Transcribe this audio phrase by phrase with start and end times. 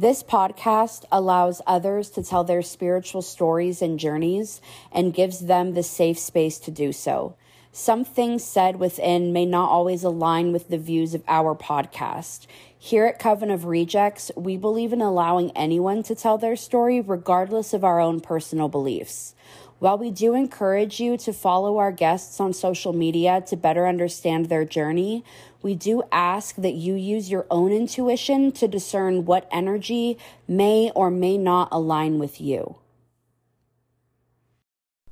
[0.00, 5.82] This podcast allows others to tell their spiritual stories and journeys and gives them the
[5.82, 7.34] safe space to do so.
[7.70, 12.46] Some things said within may not always align with the views of our podcast.
[12.78, 17.74] Here at Coven of Rejects, we believe in allowing anyone to tell their story regardless
[17.74, 19.34] of our own personal beliefs.
[19.80, 24.46] While we do encourage you to follow our guests on social media to better understand
[24.46, 25.24] their journey,
[25.62, 31.10] we do ask that you use your own intuition to discern what energy may or
[31.10, 32.76] may not align with you.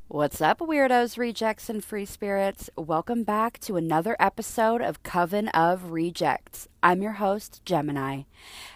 [0.08, 2.70] What's up, weirdos, rejects, and free spirits?
[2.76, 6.66] Welcome back to another episode of Coven of Rejects.
[6.82, 8.22] I'm your host, Gemini.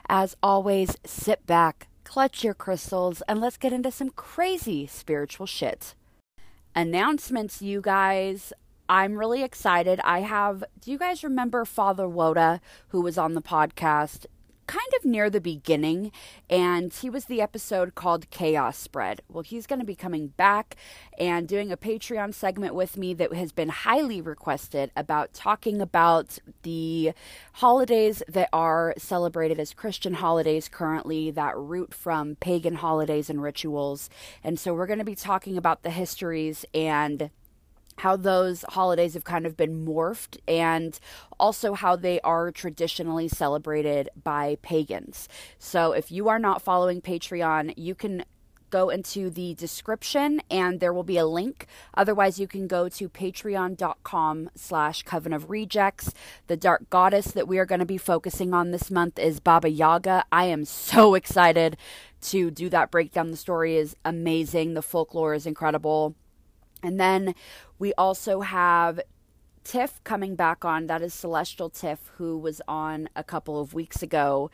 [0.09, 5.95] As always, sit back clutch your crystals, and let's get into some crazy spiritual shit.
[6.75, 8.53] Announcements, you guys.
[8.89, 10.01] I'm really excited.
[10.05, 14.27] I have, do you guys remember Father Woda, who was on the podcast
[14.67, 16.11] kind of near the beginning,
[16.49, 19.21] and he was the episode called Chaos Spread.
[19.29, 20.77] Well, he's going to be coming back
[21.19, 26.39] and doing a Patreon segment with me that has been highly requested about talking about
[26.63, 27.13] the
[27.55, 34.09] holidays that are celebrated as Christian holidays currently that root from pagan holidays and rituals.
[34.43, 37.31] And so we're going to be talking about the histories and
[37.97, 40.99] how those holidays have kind of been morphed and
[41.39, 45.29] also how they are traditionally celebrated by pagans.
[45.59, 48.25] So if you are not following Patreon, you can
[48.73, 51.67] go into the description and there will be a link.
[51.95, 56.13] Otherwise you can go to patreon.com slash coven of rejects.
[56.49, 59.69] The dark goddess that we are going to be focusing on this month is baba
[59.69, 60.25] yaga.
[60.33, 61.77] I am so excited
[62.23, 63.31] to do that breakdown.
[63.31, 64.75] The story is amazing.
[64.75, 66.17] The folklore is incredible
[66.83, 67.35] and then
[67.79, 69.01] we also have
[69.65, 70.87] Tiff coming back on.
[70.87, 74.51] That is Celestial Tiff, who was on a couple of weeks ago.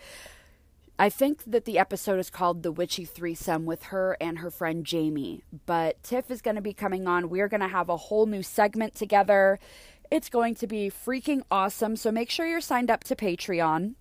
[0.99, 4.85] I think that the episode is called The Witchy Threesome with her and her friend
[4.85, 5.45] Jamie.
[5.65, 7.31] But Tiff is going to be coming on.
[7.31, 9.61] We're going to have a whole new segment together.
[10.11, 11.95] It's going to be freaking awesome.
[11.95, 13.95] So make sure you're signed up to Patreon.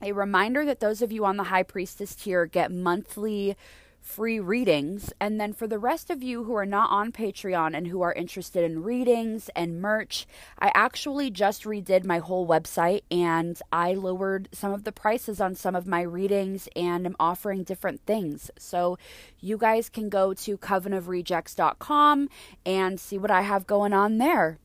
[0.00, 3.56] A reminder that those of you on the High Priestess tier get monthly
[4.02, 5.12] free readings.
[5.20, 8.12] And then for the rest of you who are not on Patreon and who are
[8.12, 10.26] interested in readings and merch,
[10.58, 15.54] I actually just redid my whole website and I lowered some of the prices on
[15.54, 18.50] some of my readings and I'm offering different things.
[18.58, 18.98] So
[19.40, 22.28] you guys can go to covenofrejects.com
[22.66, 24.58] and see what I have going on there.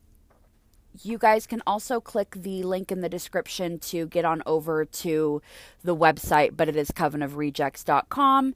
[1.04, 5.44] You guys can also click the link in the description to get on over to
[5.84, 8.56] the website, but it is covenofrejects.com.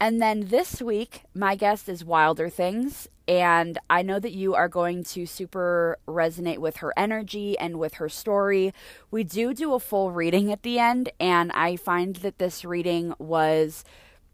[0.00, 3.06] And then this week, my guest is Wilder Things.
[3.28, 7.94] And I know that you are going to super resonate with her energy and with
[7.94, 8.72] her story.
[9.10, 13.14] We do do a full reading at the end, and I find that this reading
[13.20, 13.84] was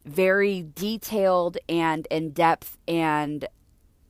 [0.06, 3.47] very detailed and in depth and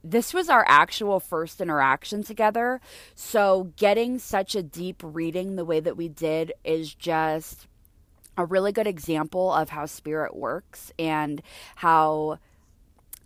[0.05, 2.81] this was our actual first interaction together.
[3.17, 7.67] So, getting such a deep reading the way that we did is just
[8.37, 11.43] a really good example of how spirit works and
[11.77, 12.39] how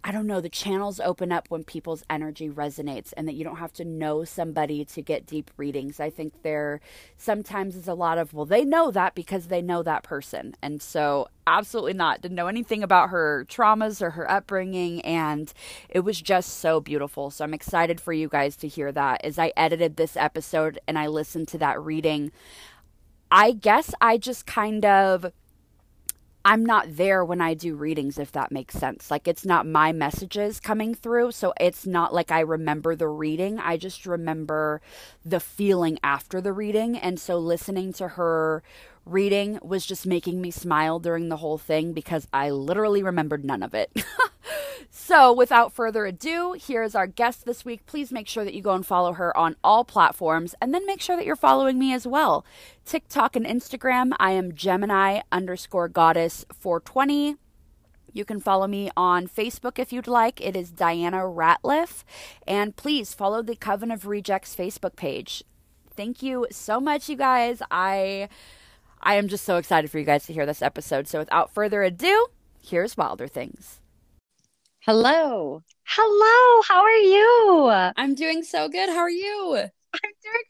[0.02, 3.56] I don't know, the channels open up when people's energy resonates and that you don't
[3.56, 6.00] have to know somebody to get deep readings.
[6.00, 6.80] I think there
[7.18, 10.54] sometimes is a lot of, well, they know that because they know that person.
[10.62, 12.22] And so, absolutely not.
[12.22, 15.02] Didn't know anything about her traumas or her upbringing.
[15.02, 15.52] And
[15.90, 17.30] it was just so beautiful.
[17.30, 19.22] So, I'm excited for you guys to hear that.
[19.22, 22.32] As I edited this episode and I listened to that reading,
[23.30, 25.32] I guess I just kind of
[26.42, 29.10] I'm not there when I do readings, if that makes sense.
[29.10, 31.32] Like, it's not my messages coming through.
[31.32, 33.58] So, it's not like I remember the reading.
[33.58, 34.80] I just remember
[35.22, 36.96] the feeling after the reading.
[36.96, 38.62] And so, listening to her
[39.04, 43.62] reading was just making me smile during the whole thing because I literally remembered none
[43.62, 43.90] of it.
[44.92, 47.86] So, without further ado, here's our guest this week.
[47.86, 51.00] Please make sure that you go and follow her on all platforms and then make
[51.00, 52.44] sure that you're following me as well.
[52.84, 57.36] TikTok and Instagram, I am Gemini underscore goddess 420.
[58.12, 60.40] You can follow me on Facebook if you'd like.
[60.40, 62.02] It is Dianna Ratliff.
[62.46, 65.44] And please follow the Coven of Rejects Facebook page.
[65.94, 67.62] Thank you so much, you guys.
[67.70, 68.28] I
[69.02, 71.08] I am just so excited for you guys to hear this episode.
[71.08, 72.26] So without further ado,
[72.62, 73.80] here's Wilder Things.
[74.80, 75.62] Hello.
[75.84, 76.62] Hello.
[76.68, 77.68] How are you?
[77.96, 78.88] I'm doing so good.
[78.88, 79.56] How are you?
[79.56, 80.44] I'm doing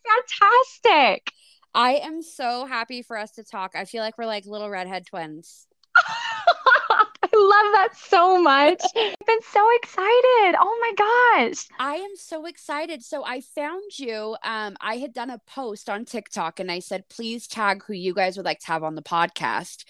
[0.82, 1.32] fantastic.
[1.74, 3.72] I am so happy for us to talk.
[3.74, 5.66] I feel like we're like little redhead twins.
[7.32, 8.82] I love that so much.
[8.96, 10.56] I've been so excited.
[10.58, 11.66] Oh my gosh.
[11.78, 13.02] I am so excited.
[13.02, 14.36] So I found you.
[14.44, 18.14] Um, I had done a post on TikTok and I said, please tag who you
[18.14, 19.84] guys would like to have on the podcast.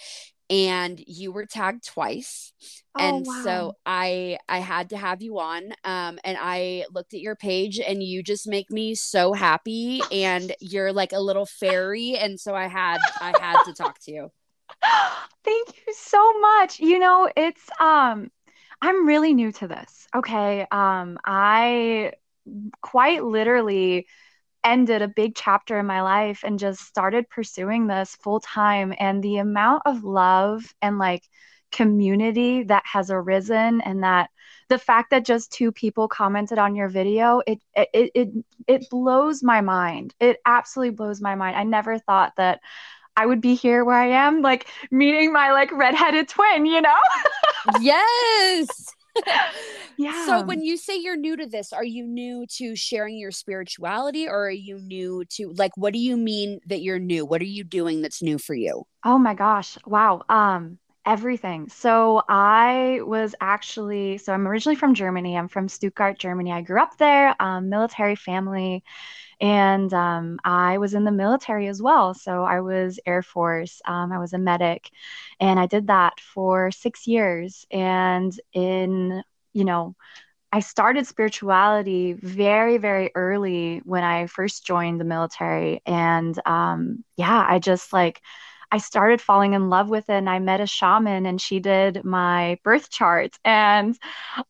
[0.50, 2.52] and you were tagged twice
[2.98, 3.42] Oh, and wow.
[3.44, 7.78] so i i had to have you on um and i looked at your page
[7.78, 12.52] and you just make me so happy and you're like a little fairy and so
[12.52, 14.30] i had i had to talk to you
[15.44, 16.80] Thank you so much.
[16.80, 18.30] You know, it's um
[18.82, 20.06] I'm really new to this.
[20.14, 20.66] Okay.
[20.70, 22.12] Um I
[22.82, 24.06] quite literally
[24.64, 29.22] ended a big chapter in my life and just started pursuing this full time and
[29.22, 31.24] the amount of love and like
[31.72, 34.30] community that has arisen and that
[34.68, 38.28] the fact that just two people commented on your video it it it
[38.66, 42.60] it blows my mind it absolutely blows my mind i never thought that
[43.20, 46.96] I would be here where I am, like meeting my like redheaded twin, you know?
[47.80, 48.86] yes
[49.98, 50.24] Yeah.
[50.24, 54.26] so when you say you're new to this are you new to sharing your spirituality
[54.26, 57.52] or are you new to like what do you mean that you're new what are
[57.58, 59.78] you doing that's new for you Oh my gosh.
[59.86, 60.22] Wow.
[60.28, 61.68] Um, everything.
[61.68, 65.36] So I was actually, so I'm originally from Germany.
[65.36, 66.52] I'm from Stuttgart, Germany.
[66.52, 68.84] I grew up there, um, military family,
[69.40, 72.14] and um, I was in the military as well.
[72.14, 73.80] So I was Air Force.
[73.86, 74.90] Um, I was a medic,
[75.40, 77.66] and I did that for six years.
[77.70, 79.22] And in,
[79.54, 79.96] you know,
[80.52, 85.80] I started spirituality very, very early when I first joined the military.
[85.86, 88.20] And um, yeah, I just like,
[88.72, 92.04] I started falling in love with it and I met a shaman and she did
[92.04, 93.98] my birth chart and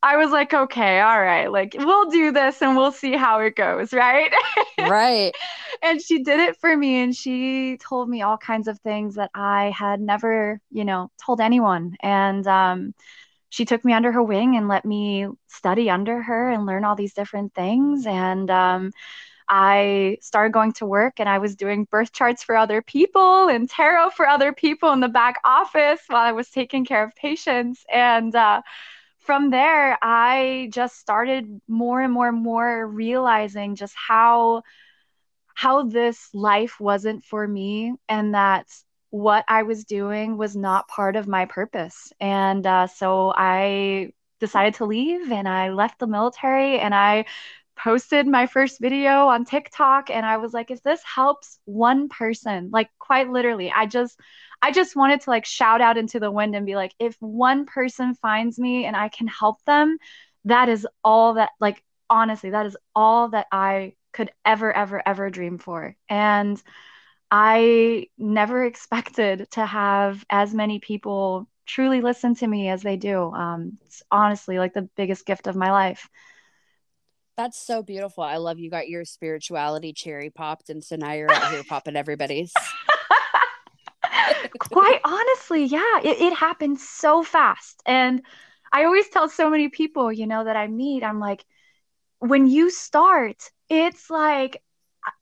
[0.02, 3.56] I was like, okay, all right, like we'll do this and we'll see how it
[3.56, 4.32] goes, right?
[4.78, 5.34] right
[5.82, 9.31] and she did it for me and she told me all kinds of things that
[9.34, 11.96] I had never, you know, told anyone.
[12.00, 12.94] And um
[13.50, 16.96] she took me under her wing and let me study under her and learn all
[16.96, 18.93] these different things and um
[19.50, 23.69] I started going to work and I was doing birth charts for other people and
[23.69, 27.85] tarot for other people in the back office while I was taking care of patients.
[27.93, 28.62] And uh,
[29.19, 34.62] from there, I just started more and more and more realizing just how
[35.55, 38.67] how this life wasn't for me and that
[39.11, 42.12] what I was doing was not part of my purpose.
[42.20, 47.26] And uh, so I decided to leave and I left the military and I
[47.82, 52.71] posted my first video on TikTok and I was like if this helps one person
[52.73, 54.19] like quite literally I just
[54.62, 57.65] I just wanted to like shout out into the wind and be like if one
[57.65, 59.99] person finds me and I can help them
[60.44, 65.31] that is all that like honestly that is all that I could ever ever ever
[65.31, 65.97] dream for.
[66.09, 66.62] And
[67.31, 73.33] I never expected to have as many people truly listen to me as they do.
[73.33, 76.09] Um, it's honestly like the biggest gift of my life
[77.40, 78.22] That's so beautiful.
[78.22, 81.96] I love you got your spirituality cherry popped, and so now you're out here popping
[81.96, 82.52] everybody's.
[84.58, 87.82] Quite honestly, yeah, it, it happened so fast.
[87.87, 88.20] And
[88.75, 91.46] I always tell so many people, you know, that I meet, I'm like,
[92.19, 94.62] when you start, it's like,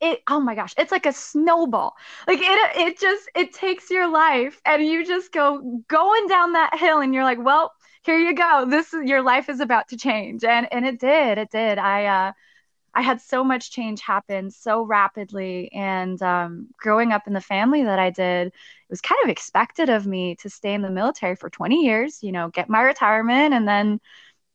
[0.01, 1.95] it, oh my gosh, it's like a snowball.
[2.27, 6.77] Like it, it just, it takes your life and you just go going down that
[6.77, 7.71] hill and you're like, well,
[8.05, 8.67] here you go.
[8.69, 10.45] This is your life is about to change.
[10.45, 11.79] And, and it did, it did.
[11.79, 12.33] I, uh,
[12.95, 15.71] I had so much change happen so rapidly.
[15.73, 18.53] And um, growing up in the family that I did, it
[18.91, 22.33] was kind of expected of me to stay in the military for 20 years, you
[22.33, 24.01] know, get my retirement and then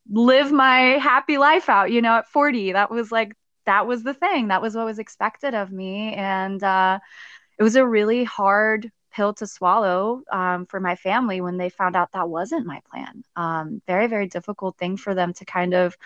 [0.09, 2.73] live my happy life out, you know, at 40.
[2.73, 3.33] That was like,
[3.65, 4.49] that was the thing.
[4.49, 6.13] That was what was expected of me.
[6.13, 6.99] And uh,
[7.57, 11.95] it was a really hard pill to swallow um, for my family when they found
[11.95, 13.23] out that wasn't my plan.
[13.35, 15.97] Um, very, very difficult thing for them to kind of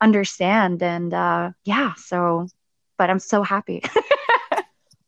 [0.00, 0.82] understand.
[0.82, 2.48] And uh, yeah, so,
[2.98, 3.82] but I'm so happy.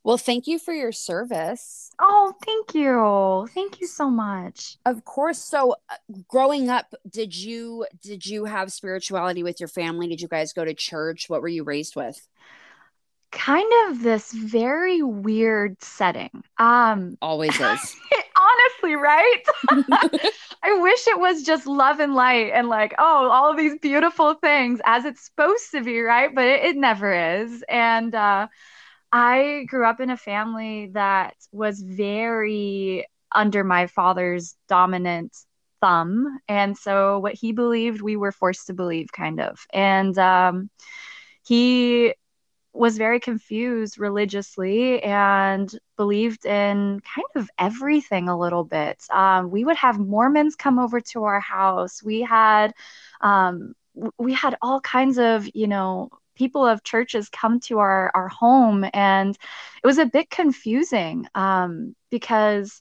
[0.06, 1.90] Well, thank you for your service.
[1.98, 3.48] oh, thank you.
[3.52, 4.76] Thank you so much.
[4.86, 5.36] Of course.
[5.36, 5.96] So, uh,
[6.28, 10.06] growing up, did you did you have spirituality with your family?
[10.06, 11.28] Did you guys go to church?
[11.28, 12.28] What were you raised with?
[13.32, 16.30] Kind of this very weird setting.
[16.58, 17.96] Um, Always is.
[18.36, 19.42] honestly, right?
[20.62, 24.34] I wish it was just love and light and like, oh, all of these beautiful
[24.34, 26.34] things as it's supposed to be, right?
[26.34, 27.62] But it, it never is.
[27.68, 28.48] And uh,
[29.12, 35.36] I grew up in a family that was very under my father's dominant
[35.80, 36.38] thumb.
[36.48, 39.58] And so what he believed, we were forced to believe, kind of.
[39.72, 40.70] And um,
[41.46, 42.14] he
[42.76, 49.02] was very confused religiously and believed in kind of everything a little bit.
[49.10, 52.02] Um, we would have Mormons come over to our house.
[52.02, 52.74] We had
[53.20, 53.74] um,
[54.18, 58.84] we had all kinds of you know people of churches come to our our home,
[58.92, 59.36] and
[59.82, 62.80] it was a bit confusing um, because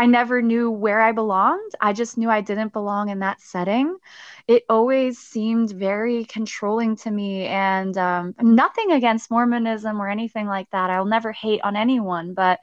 [0.00, 1.72] I never knew where I belonged.
[1.78, 3.98] I just knew I didn't belong in that setting.
[4.48, 10.70] It always seemed very controlling to me, and um, nothing against Mormonism or anything like
[10.70, 10.88] that.
[10.88, 12.60] I'll never hate on anyone, but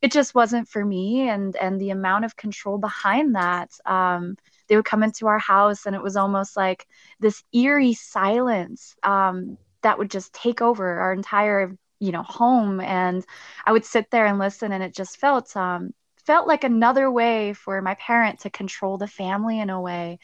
[0.00, 1.28] it just wasn't for me.
[1.28, 3.72] And and the amount of control behind that.
[3.84, 4.36] Um,
[4.68, 6.86] they would come into our house, and it was almost like
[7.18, 13.24] this eerie silence um, that would just take over our entire you know home and
[13.64, 15.94] i would sit there and listen and it just felt um
[16.26, 20.18] felt like another way for my parent to control the family in a way.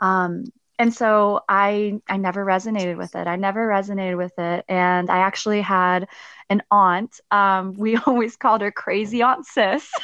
[0.00, 0.44] Um,
[0.78, 3.26] and so I I never resonated with it.
[3.26, 6.08] I never resonated with it, and I actually had
[6.50, 7.20] an aunt.
[7.30, 9.90] Um, we always called her Crazy Aunt Sis.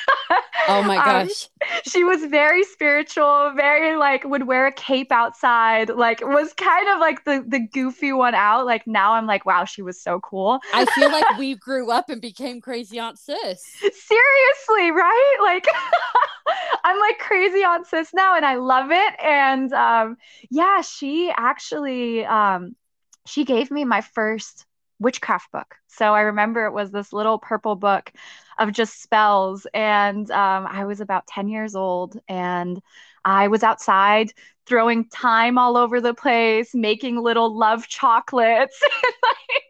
[0.66, 1.48] Oh my um, gosh.
[1.62, 6.88] Um, she was very spiritual, very like would wear a cape outside, like was kind
[6.88, 8.66] of like the the goofy one out.
[8.66, 10.60] Like now I'm like, wow, she was so cool.
[10.72, 13.62] I feel like we grew up and became crazy aunt sis.
[13.80, 15.36] Seriously, right?
[15.42, 15.66] Like
[16.84, 19.14] I'm like crazy aunt sis now and I love it.
[19.22, 20.16] And um
[20.50, 22.74] yeah, she actually um
[23.26, 24.66] she gave me my first
[24.98, 25.76] witchcraft book.
[25.88, 28.12] So I remember it was this little purple book
[28.58, 29.66] of just spells.
[29.74, 32.80] And um, I was about 10 years old and
[33.24, 34.32] I was outside
[34.66, 38.80] throwing thyme all over the place, making little love chocolates,
[39.22, 39.62] like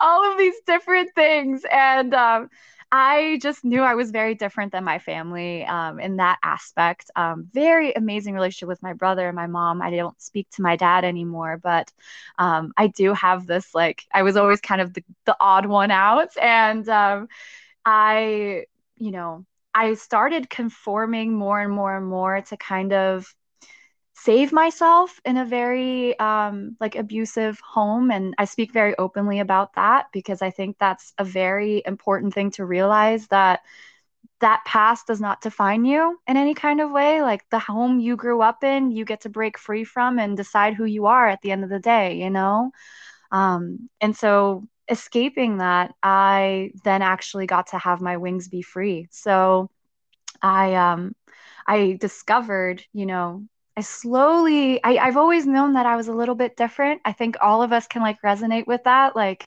[0.00, 1.62] all of these different things.
[1.70, 2.48] And um,
[2.90, 7.10] I just knew I was very different than my family um, in that aspect.
[7.14, 9.82] Um, very amazing relationship with my brother and my mom.
[9.82, 11.92] I don't speak to my dad anymore, but
[12.38, 15.90] um, I do have this like I was always kind of the, the odd one
[15.90, 17.28] out, and um,
[17.84, 18.64] I,
[18.96, 23.34] you know, I started conforming more and more and more to kind of
[24.24, 29.74] save myself in a very um, like abusive home and i speak very openly about
[29.74, 33.60] that because i think that's a very important thing to realize that
[34.40, 37.22] that past does not define you in any kind of way.
[37.22, 40.74] Like the home you grew up in you get to break free from and decide
[40.74, 42.70] who you are at the end of the day you know?
[43.32, 49.06] Um, and so escaping that i then actually got to have my wings be free.
[49.10, 49.70] So
[50.40, 51.14] i um
[51.66, 53.44] i discovered you know
[53.78, 57.00] I slowly, I, I've always known that I was a little bit different.
[57.04, 59.14] I think all of us can like resonate with that.
[59.14, 59.46] Like,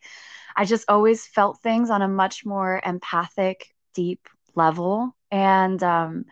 [0.55, 5.13] I just always felt things on a much more empathic, deep level.
[5.31, 6.23] And um,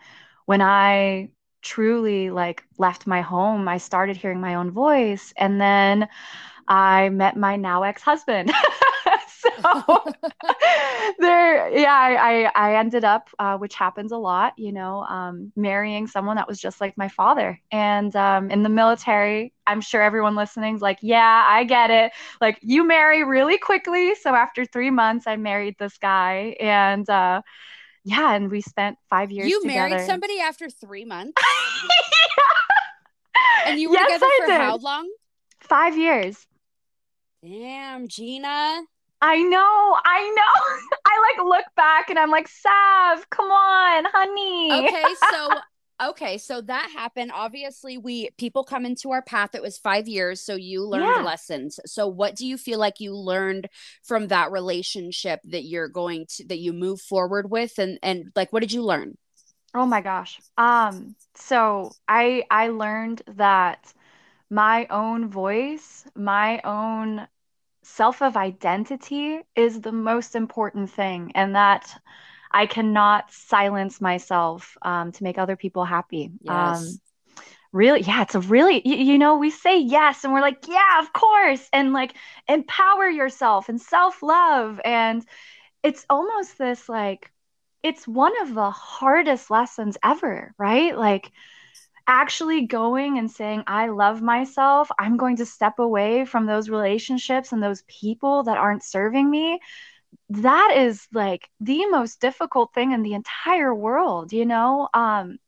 [0.46, 1.28] when I
[1.60, 5.34] truly like left my home, I started hearing my own voice.
[5.36, 6.08] And then
[6.66, 8.50] I met my now ex husband.
[9.62, 10.04] so
[11.18, 15.52] there, yeah, I, I, I ended up, uh, which happens a lot, you know, um,
[15.56, 17.60] marrying someone that was just like my father.
[17.70, 22.12] And um, in the military, I'm sure everyone listening is like, yeah, I get it.
[22.40, 24.14] Like you marry really quickly.
[24.14, 27.42] So after three months, I married this guy, and uh,
[28.04, 29.48] yeah, and we spent five years.
[29.48, 29.88] You together.
[29.88, 31.40] married somebody after three months.
[33.66, 35.10] And you were yes, together for how long?
[35.60, 36.46] Five years.
[37.44, 38.82] Damn, Gina.
[39.22, 40.96] I know, I know.
[41.06, 44.72] I like look back and I'm like, Sav, come on, honey.
[44.72, 45.50] Okay, so
[46.10, 47.30] okay, so that happened.
[47.34, 49.54] Obviously, we people come into our path.
[49.54, 51.22] It was five years, so you learned yeah.
[51.22, 51.78] lessons.
[51.86, 53.68] So, what do you feel like you learned
[54.02, 58.52] from that relationship that you're going to that you move forward with, and and like,
[58.52, 59.18] what did you learn?
[59.74, 60.40] Oh my gosh.
[60.56, 61.14] Um.
[61.34, 63.92] So I I learned that
[64.48, 67.28] my own voice, my own
[67.82, 72.00] self of identity is the most important thing, and that
[72.50, 76.30] I cannot silence myself um, to make other people happy.
[76.42, 76.80] Yes.
[76.80, 77.00] Um,
[77.72, 80.98] really yeah it's a really you, you, know we say yes and we're like yeah
[81.00, 82.14] of course and like
[82.48, 85.24] empower yourself and self-love and
[85.82, 87.30] it's almost this like
[87.82, 91.30] it's one of the hardest lessons ever right like
[92.10, 97.52] actually going and saying, I love myself, I'm going to step away from those relationships
[97.52, 99.60] and those people that aren't serving me.
[100.30, 104.88] That is like the most difficult thing in the entire world, you know?
[104.92, 105.38] Um,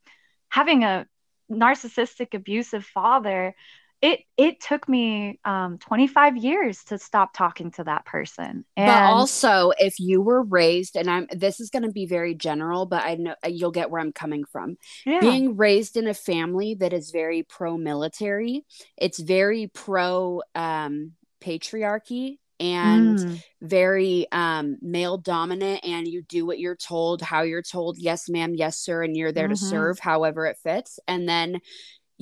[0.51, 1.09] having a
[1.51, 3.57] narcissistic, abusive father
[4.03, 9.03] it it took me um, 25 years to stop talking to that person and but
[9.05, 13.05] also if you were raised and i'm this is going to be very general but
[13.05, 15.21] i know you'll get where i'm coming from yeah.
[15.21, 18.65] being raised in a family that is very pro military
[18.97, 23.45] it's very pro um, patriarchy and mm.
[23.61, 28.55] very um, male dominant and you do what you're told how you're told yes ma'am
[28.55, 29.55] yes sir and you're there mm-hmm.
[29.55, 31.61] to serve however it fits and then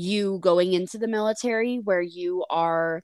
[0.00, 3.02] you going into the military where you are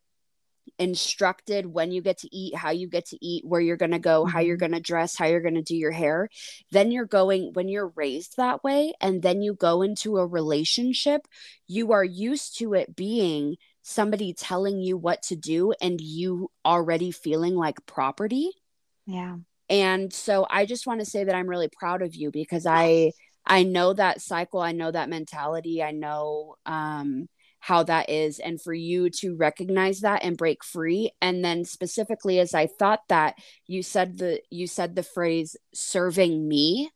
[0.79, 3.99] instructed when you get to eat, how you get to eat, where you're going to
[3.99, 4.73] go, how you're mm-hmm.
[4.73, 6.29] going to dress, how you're going to do your hair.
[6.73, 11.23] Then you're going, when you're raised that way, and then you go into a relationship,
[11.67, 17.13] you are used to it being somebody telling you what to do and you already
[17.13, 18.51] feeling like property.
[19.07, 19.37] Yeah.
[19.69, 23.13] And so I just want to say that I'm really proud of you because I
[23.47, 27.29] I know that cycle, I know that mentality, I know um
[27.67, 32.39] how that is and for you to recognize that and break free and then specifically
[32.39, 33.35] as i thought that
[33.67, 36.89] you said the you said the phrase serving me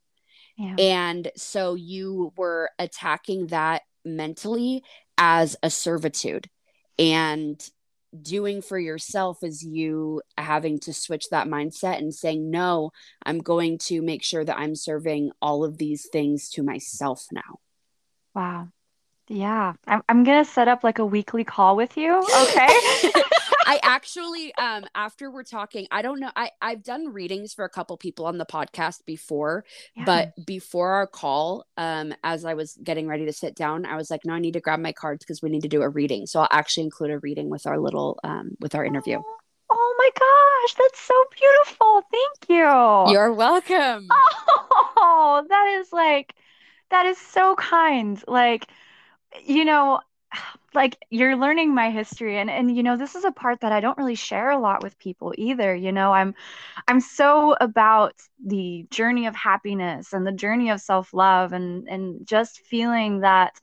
[0.57, 0.77] yeah.
[0.79, 4.85] and so you were attacking that mentally
[5.19, 6.49] as a servitude
[7.01, 7.69] and
[8.21, 12.91] doing for yourself is you having to switch that mindset and saying no
[13.25, 17.59] i'm going to make sure that i'm serving all of these things to myself now
[18.35, 18.69] wow
[19.31, 22.19] yeah, I'm I'm gonna set up like a weekly call with you.
[22.19, 22.69] Okay.
[23.67, 26.31] I actually, um, after we're talking, I don't know.
[26.35, 29.65] I I've done readings for a couple people on the podcast before,
[29.97, 30.05] yeah.
[30.05, 34.11] but before our call, um, as I was getting ready to sit down, I was
[34.11, 36.27] like, no, I need to grab my cards because we need to do a reading.
[36.27, 39.19] So I'll actually include a reading with our little, um, with our interview.
[39.19, 39.37] Oh,
[39.71, 42.03] oh my gosh, that's so beautiful.
[42.11, 43.13] Thank you.
[43.13, 44.09] You're welcome.
[45.03, 46.35] Oh, that is like,
[46.91, 48.23] that is so kind.
[48.29, 48.67] Like
[49.45, 50.01] you know,
[50.75, 53.81] like you're learning my history and and you know this is a part that I
[53.81, 56.13] don't really share a lot with people either you know?
[56.13, 56.35] I'm
[56.89, 62.61] I'm so about the journey of happiness and the journey of self-love and and just
[62.61, 63.57] feeling that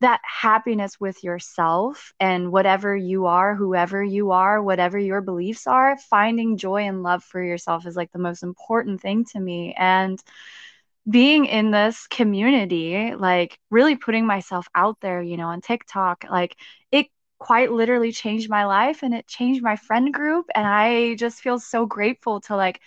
[0.00, 5.96] that happiness with yourself and whatever you are whoever you are whatever your beliefs are
[6.10, 9.74] finding joy and love for yourself is like the most important thing to me.
[9.78, 10.22] And
[11.08, 16.56] being in this community, like really putting myself out there, you know, on TikTok, like
[16.90, 17.06] it
[17.38, 20.46] quite literally changed my life and it changed my friend group.
[20.54, 22.80] And I just feel so grateful to like,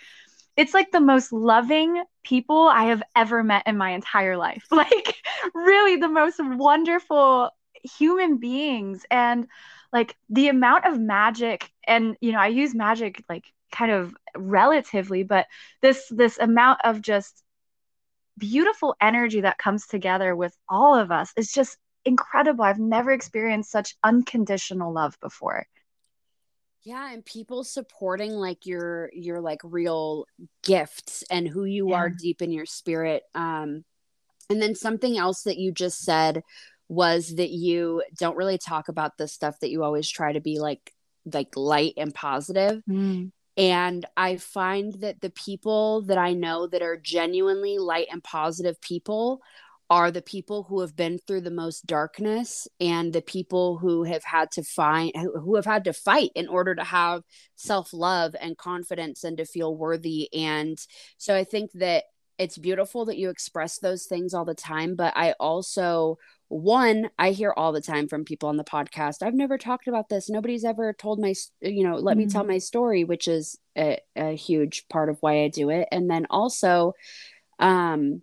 [0.56, 4.64] it's like the most loving people I have ever met in my entire life.
[4.70, 5.16] Like,
[5.54, 7.50] really, the most wonderful
[7.98, 9.06] human beings.
[9.10, 9.46] And
[9.92, 15.22] like the amount of magic, and, you know, I use magic like kind of relatively,
[15.22, 15.46] but
[15.80, 17.42] this, this amount of just
[18.40, 22.64] beautiful energy that comes together with all of us is just incredible.
[22.64, 25.66] I've never experienced such unconditional love before.
[26.82, 30.24] Yeah, and people supporting like your your like real
[30.64, 31.96] gifts and who you yeah.
[31.96, 33.22] are deep in your spirit.
[33.34, 33.84] Um
[34.48, 36.42] and then something else that you just said
[36.88, 40.58] was that you don't really talk about the stuff that you always try to be
[40.58, 40.92] like
[41.32, 42.82] like light and positive.
[42.88, 43.30] Mm.
[43.60, 48.80] And I find that the people that I know that are genuinely light and positive
[48.80, 49.42] people
[49.90, 54.24] are the people who have been through the most darkness and the people who have
[54.24, 57.22] had to find who have had to fight in order to have
[57.56, 60.32] self-love and confidence and to feel worthy.
[60.32, 60.78] And
[61.18, 62.04] so i think that
[62.38, 66.16] it's beautiful that you express those things all the time but i also
[66.50, 70.08] one i hear all the time from people on the podcast i've never talked about
[70.08, 72.26] this nobody's ever told my you know let mm-hmm.
[72.26, 72.50] me tell mm-hmm.
[72.50, 76.26] my story which is a, a, huge part of why i do it and then
[76.28, 76.92] also
[77.60, 78.20] um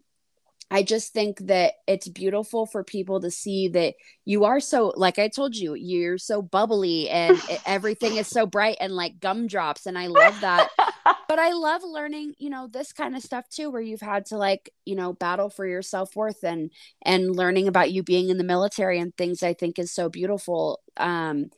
[0.70, 5.18] I just think that it's beautiful for people to see that you are so, like
[5.18, 9.86] I told you, you're so bubbly and everything is so bright and like gumdrops.
[9.86, 10.70] And I love that.
[11.30, 14.38] but I love learning, you know, this kind of stuff too, where you've had to
[14.38, 16.70] like, you know, battle for your self worth and,
[17.02, 20.82] and learning about you being in the military and things I think is so beautiful.
[20.98, 21.50] Um,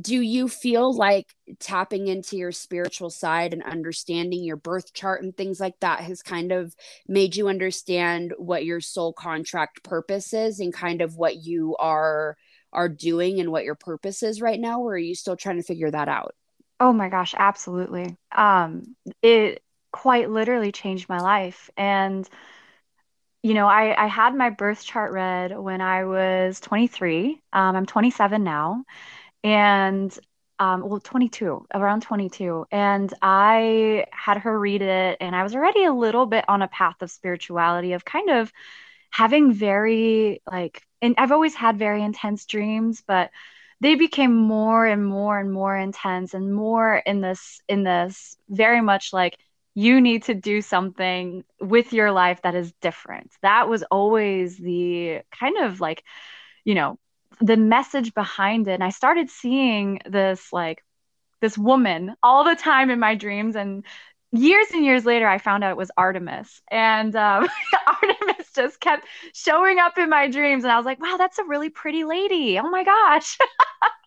[0.00, 5.34] do you feel like tapping into your spiritual side and understanding your birth chart and
[5.34, 6.74] things like that has kind of
[7.08, 12.36] made you understand what your soul contract purpose is and kind of what you are
[12.72, 14.82] are doing and what your purpose is right now?
[14.82, 16.34] Or are you still trying to figure that out?
[16.78, 18.18] Oh my gosh absolutely.
[18.36, 21.70] Um it quite literally changed my life.
[21.76, 22.28] And
[23.42, 27.86] you know i i had my birth chart read when i was 23 um, i'm
[27.86, 28.82] 27 now
[29.46, 30.18] and
[30.58, 35.84] um, well 22 around 22 and i had her read it and i was already
[35.84, 38.52] a little bit on a path of spirituality of kind of
[39.10, 43.30] having very like and i've always had very intense dreams but
[43.80, 48.80] they became more and more and more intense and more in this in this very
[48.80, 49.38] much like
[49.74, 53.30] you need to do something with your life that is different.
[53.42, 56.02] That was always the kind of like
[56.64, 56.98] you know
[57.40, 60.82] the message behind it and i started seeing this like
[61.40, 63.84] this woman all the time in my dreams and
[64.32, 67.48] years and years later i found out it was artemis and um,
[67.86, 70.64] artemis just kept showing up in my dreams.
[70.64, 72.58] And I was like, wow, that's a really pretty lady.
[72.58, 73.38] Oh my gosh.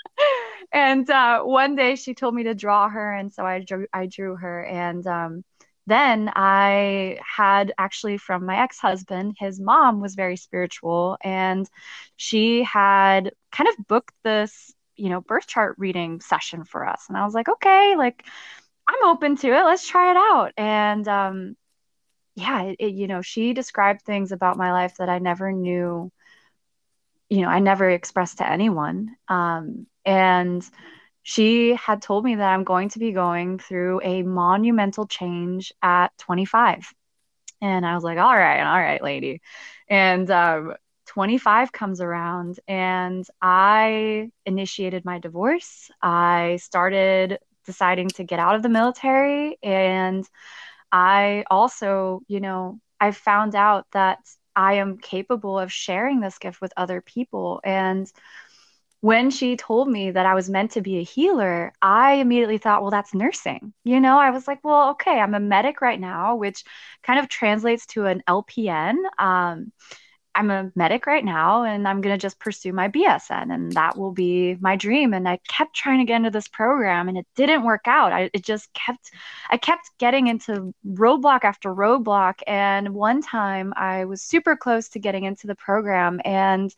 [0.73, 3.13] and uh, one day she told me to draw her.
[3.13, 4.65] And so I drew, I drew her.
[4.65, 5.43] And um,
[5.89, 11.17] then I had actually from my ex husband, his mom was very spiritual.
[11.21, 11.69] And
[12.15, 17.05] she had kind of booked this, you know, birth chart reading session for us.
[17.09, 18.25] And I was like, okay, like,
[18.87, 19.63] I'm open to it.
[19.65, 20.53] Let's try it out.
[20.57, 21.55] And um,
[22.35, 26.11] yeah, it, it, you know, she described things about my life that I never knew,
[27.29, 29.15] you know, I never expressed to anyone.
[29.27, 30.67] Um, and
[31.29, 36.07] she had told me that I'm going to be going through a monumental change at
[36.17, 36.91] 25.
[37.61, 39.39] And I was like, all right, all right, lady.
[39.87, 40.73] And um,
[41.05, 45.91] 25 comes around and I initiated my divorce.
[46.01, 50.27] I started deciding to get out of the military and
[50.91, 54.17] I also, you know, I found out that
[54.55, 57.61] I am capable of sharing this gift with other people.
[57.63, 58.11] And
[59.01, 62.81] when she told me that I was meant to be a healer, I immediately thought,
[62.81, 63.73] well, that's nursing.
[63.83, 66.63] You know, I was like, well, okay, I'm a medic right now, which
[67.03, 68.95] kind of translates to an LPN.
[69.17, 69.71] Um,
[70.35, 73.97] I'm a medic right now and I'm going to just pursue my BSN and that
[73.97, 75.13] will be my dream.
[75.13, 78.13] And I kept trying to get into this program and it didn't work out.
[78.13, 79.11] I, it just kept,
[79.49, 82.41] I kept getting into roadblock after roadblock.
[82.45, 86.73] And one time I was super close to getting into the program and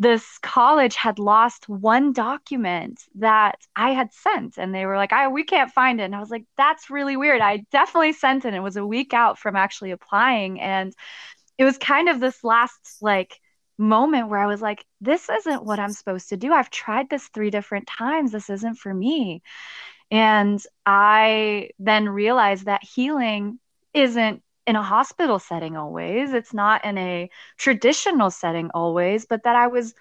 [0.00, 5.28] this college had lost one document that I had sent and they were like, I
[5.28, 6.04] we can't find it.
[6.04, 7.42] And I was like, that's really weird.
[7.42, 8.54] I definitely sent it.
[8.54, 10.58] It was a week out from actually applying.
[10.58, 10.94] And
[11.58, 13.38] it was kind of this last like
[13.76, 16.50] moment where I was like, this isn't what I'm supposed to do.
[16.50, 18.32] I've tried this three different times.
[18.32, 19.42] This isn't for me.
[20.10, 23.60] And I then realized that healing
[23.92, 27.28] isn't in a hospital setting always, it's not in a
[27.58, 29.94] traditional setting always, but that I was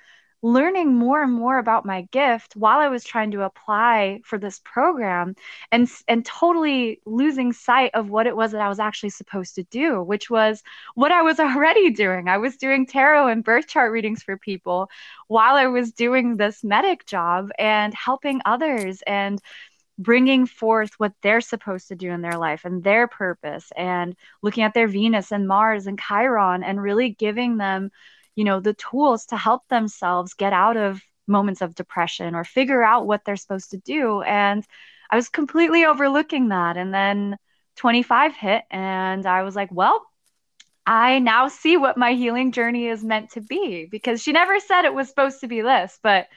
[0.43, 4.61] learning more and more about my gift while I was trying to apply for this
[4.63, 5.35] program
[5.71, 9.63] and and totally losing sight of what it was that I was actually supposed to
[9.63, 10.63] do which was
[10.95, 12.29] what I was already doing.
[12.29, 14.89] I was doing tarot and birth chart readings for people
[15.27, 19.41] while I was doing this medic job and helping others and
[19.99, 24.63] bringing forth what they're supposed to do in their life and their purpose and looking
[24.63, 27.91] at their Venus and Mars and Chiron and really giving them
[28.35, 32.81] you know the tools to help themselves get out of moments of depression or figure
[32.81, 34.21] out what they're supposed to do.
[34.21, 34.65] And
[35.11, 36.77] i was completely overlooking that.
[36.77, 37.37] And then
[37.79, 40.05] 25 hit and i was like well
[40.85, 44.83] i now see what my healing journey is meant to be because she never said
[44.83, 46.27] it was supposed to be this but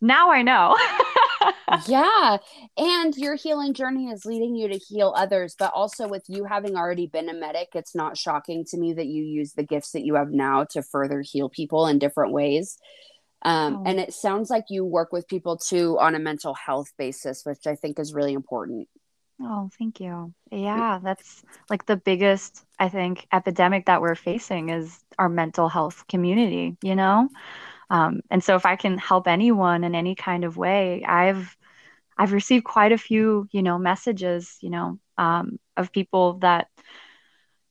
[0.00, 0.74] now i know
[1.86, 2.38] yeah.
[2.76, 5.54] And your healing journey is leading you to heal others.
[5.58, 9.06] But also, with you having already been a medic, it's not shocking to me that
[9.06, 12.78] you use the gifts that you have now to further heal people in different ways.
[13.42, 13.82] Um, oh.
[13.86, 17.66] And it sounds like you work with people too on a mental health basis, which
[17.66, 18.88] I think is really important.
[19.42, 20.34] Oh, thank you.
[20.50, 26.04] Yeah, that's like the biggest, I think, epidemic that we're facing is our mental health
[26.08, 27.30] community, you know?
[27.90, 31.56] Um, and so if I can help anyone in any kind of way, I've
[32.16, 36.68] I've received quite a few, you know, messages, you know, um, of people that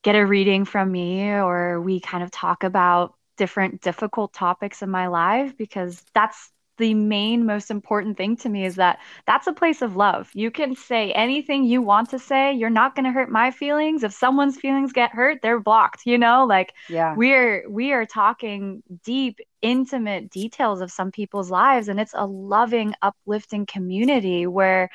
[0.04, 4.90] get a reading from me or we kind of talk about different difficult topics in
[4.90, 9.54] my life because that's the main most important thing to me is that that's a
[9.54, 10.32] place of love.
[10.34, 12.54] You can say anything you want to say.
[12.54, 14.04] You're not going to hurt my feelings.
[14.04, 16.46] If someone's feelings get hurt, they're blocked, you know?
[16.46, 17.14] Like yeah.
[17.16, 22.94] we're we are talking deep intimate details of some people's lives and it's a loving
[23.02, 24.90] uplifting community where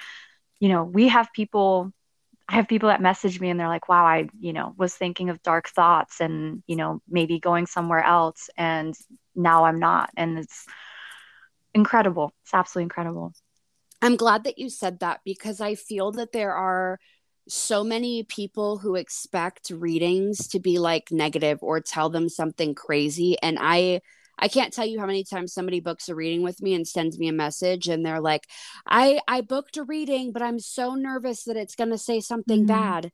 [0.61, 1.93] you know, we have people
[2.49, 5.31] I have people that message me and they're like, wow, I, you know, was thinking
[5.31, 8.95] of dark thoughts and, you know, maybe going somewhere else and
[9.35, 10.11] now I'm not.
[10.15, 10.67] And it's
[11.73, 12.33] incredible.
[12.43, 13.33] It's absolutely incredible.
[14.03, 16.99] I'm glad that you said that because I feel that there are
[17.49, 23.39] so many people who expect readings to be like negative or tell them something crazy
[23.43, 24.03] and I
[24.39, 27.19] I can't tell you how many times somebody books a reading with me and sends
[27.19, 28.43] me a message and they're like,
[28.87, 32.61] I I booked a reading, but I'm so nervous that it's going to say something
[32.61, 32.67] mm-hmm.
[32.67, 33.13] bad.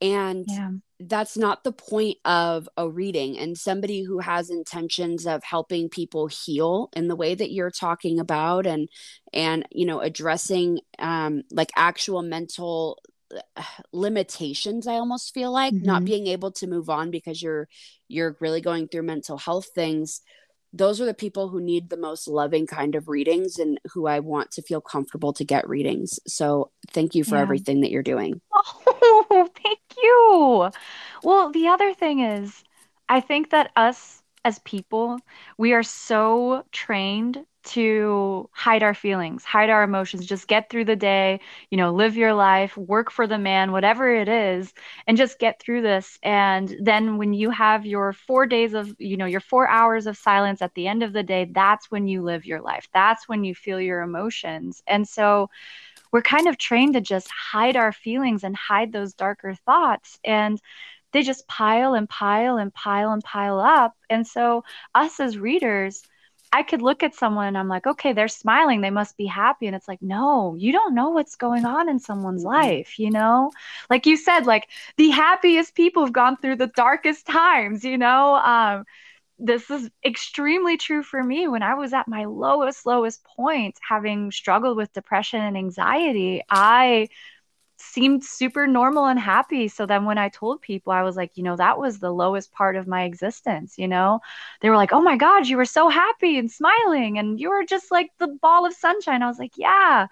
[0.00, 0.70] And yeah.
[1.00, 3.38] that's not the point of a reading.
[3.38, 8.20] And somebody who has intentions of helping people heal in the way that you're talking
[8.20, 8.88] about and
[9.32, 13.00] and you know addressing um like actual mental
[13.56, 15.84] uh, limitations i almost feel like mm-hmm.
[15.84, 17.68] not being able to move on because you're
[18.06, 20.20] you're really going through mental health things
[20.76, 24.20] those are the people who need the most loving kind of readings and who I
[24.20, 26.18] want to feel comfortable to get readings.
[26.26, 27.42] So thank you for yeah.
[27.42, 28.40] everything that you're doing.
[28.54, 30.70] Oh, thank you.
[31.22, 32.62] Well, the other thing is,
[33.08, 35.18] I think that us as people,
[35.58, 40.94] we are so trained to hide our feelings, hide our emotions, just get through the
[40.94, 44.72] day, you know, live your life, work for the man, whatever it is,
[45.08, 46.16] and just get through this.
[46.22, 50.16] And then when you have your four days of, you know, your four hours of
[50.16, 52.86] silence at the end of the day, that's when you live your life.
[52.94, 54.80] That's when you feel your emotions.
[54.86, 55.50] And so,
[56.12, 60.18] we're kind of trained to just hide our feelings and hide those darker thoughts.
[60.24, 60.60] And
[61.12, 63.94] they just pile and pile and pile and pile up.
[64.10, 64.64] And so,
[64.94, 66.02] us as readers,
[66.52, 68.80] I could look at someone and I'm like, okay, they're smiling.
[68.80, 69.66] They must be happy.
[69.66, 73.50] And it's like, no, you don't know what's going on in someone's life, you know?
[73.90, 78.36] Like you said, like the happiest people have gone through the darkest times, you know?
[78.36, 78.84] Um,
[79.38, 84.30] this is extremely true for me when I was at my lowest, lowest point, having
[84.30, 86.42] struggled with depression and anxiety.
[86.48, 87.08] I
[87.78, 89.68] seemed super normal and happy.
[89.68, 92.52] So then when I told people, I was like, you know, that was the lowest
[92.52, 94.20] part of my existence, you know?
[94.60, 97.64] They were like, "Oh my god, you were so happy and smiling and you were
[97.64, 100.06] just like the ball of sunshine." I was like, "Yeah."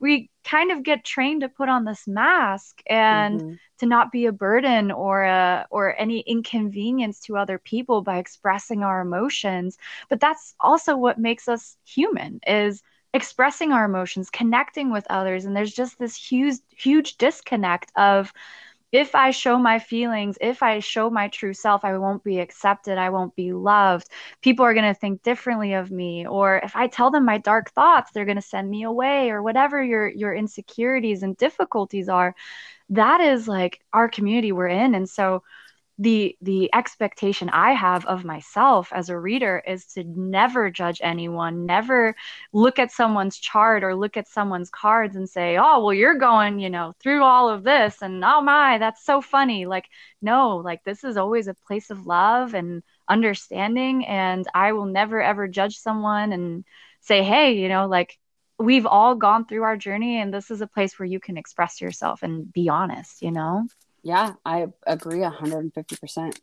[0.00, 3.54] We kind of get trained to put on this mask and mm-hmm.
[3.78, 8.82] to not be a burden or a or any inconvenience to other people by expressing
[8.82, 9.76] our emotions.
[10.08, 12.82] But that's also what makes us human is
[13.14, 15.44] expressing our emotions, connecting with others.
[15.44, 18.32] And there's just this huge, huge disconnect of
[18.90, 22.96] if I show my feelings, if I show my true self, I won't be accepted.
[22.96, 24.08] I won't be loved.
[24.40, 26.26] People are going to think differently of me.
[26.26, 29.42] Or if I tell them my dark thoughts, they're going to send me away or
[29.42, 32.34] whatever your, your insecurities and difficulties are.
[32.88, 34.94] That is like our community we're in.
[34.94, 35.42] And so
[35.98, 41.66] the the expectation i have of myself as a reader is to never judge anyone
[41.66, 42.14] never
[42.52, 46.60] look at someone's chart or look at someone's cards and say oh well you're going
[46.60, 49.66] you know through all of this and oh my that's so funny.
[49.66, 49.88] Like
[50.22, 55.20] no like this is always a place of love and understanding and i will never
[55.20, 56.64] ever judge someone and
[57.00, 58.18] say hey you know like
[58.58, 61.80] we've all gone through our journey and this is a place where you can express
[61.80, 63.66] yourself and be honest you know
[64.02, 66.40] yeah, I agree 150%.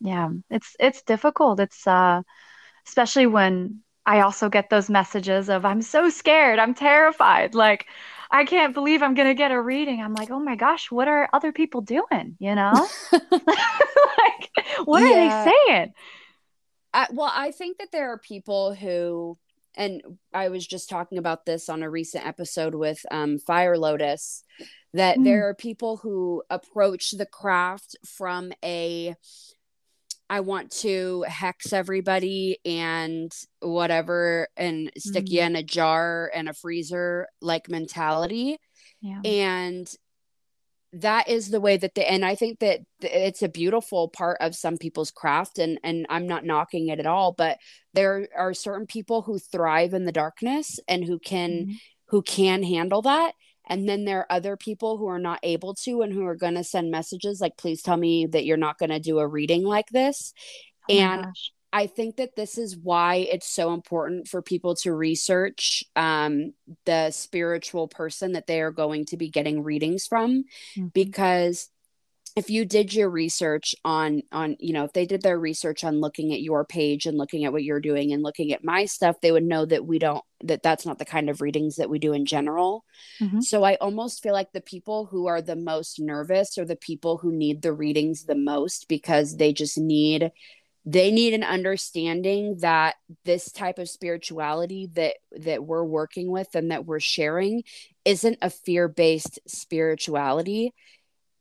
[0.00, 1.60] Yeah, it's it's difficult.
[1.60, 2.22] It's uh
[2.86, 7.54] especially when I also get those messages of I'm so scared, I'm terrified.
[7.54, 7.86] Like
[8.30, 10.00] I can't believe I'm going to get a reading.
[10.00, 15.08] I'm like, "Oh my gosh, what are other people doing, you know?" like what yeah.
[15.08, 15.94] are they saying?
[16.94, 19.38] I, well, I think that there are people who
[19.74, 24.44] and I was just talking about this on a recent episode with um, Fire Lotus
[24.94, 25.24] that mm.
[25.24, 29.14] there are people who approach the craft from a
[30.28, 33.30] I want to hex everybody and
[33.60, 35.30] whatever and stick mm.
[35.30, 38.56] you in a jar and a freezer like mentality.
[39.02, 39.20] Yeah.
[39.24, 39.94] And
[40.94, 44.54] that is the way that they and I think that it's a beautiful part of
[44.54, 47.58] some people's craft and and I'm not knocking it at all, but
[47.94, 51.74] there are certain people who thrive in the darkness and who can mm.
[52.08, 53.34] who can handle that
[53.68, 56.54] and then there are other people who are not able to and who are going
[56.54, 59.64] to send messages like please tell me that you're not going to do a reading
[59.64, 60.34] like this
[60.90, 61.52] oh and gosh.
[61.72, 66.52] I think that this is why it's so important for people to research um,
[66.84, 70.44] the spiritual person that they are going to be getting readings from
[70.76, 70.86] mm-hmm.
[70.88, 71.68] because
[72.34, 76.00] if you did your research on on you know if they did their research on
[76.00, 79.20] looking at your page and looking at what you're doing and looking at my stuff
[79.20, 81.98] they would know that we don't that that's not the kind of readings that we
[81.98, 82.84] do in general
[83.20, 83.40] mm-hmm.
[83.40, 87.18] so i almost feel like the people who are the most nervous are the people
[87.18, 90.30] who need the readings the most because they just need
[90.84, 96.70] they need an understanding that this type of spirituality that that we're working with and
[96.70, 97.62] that we're sharing
[98.04, 100.72] isn't a fear-based spirituality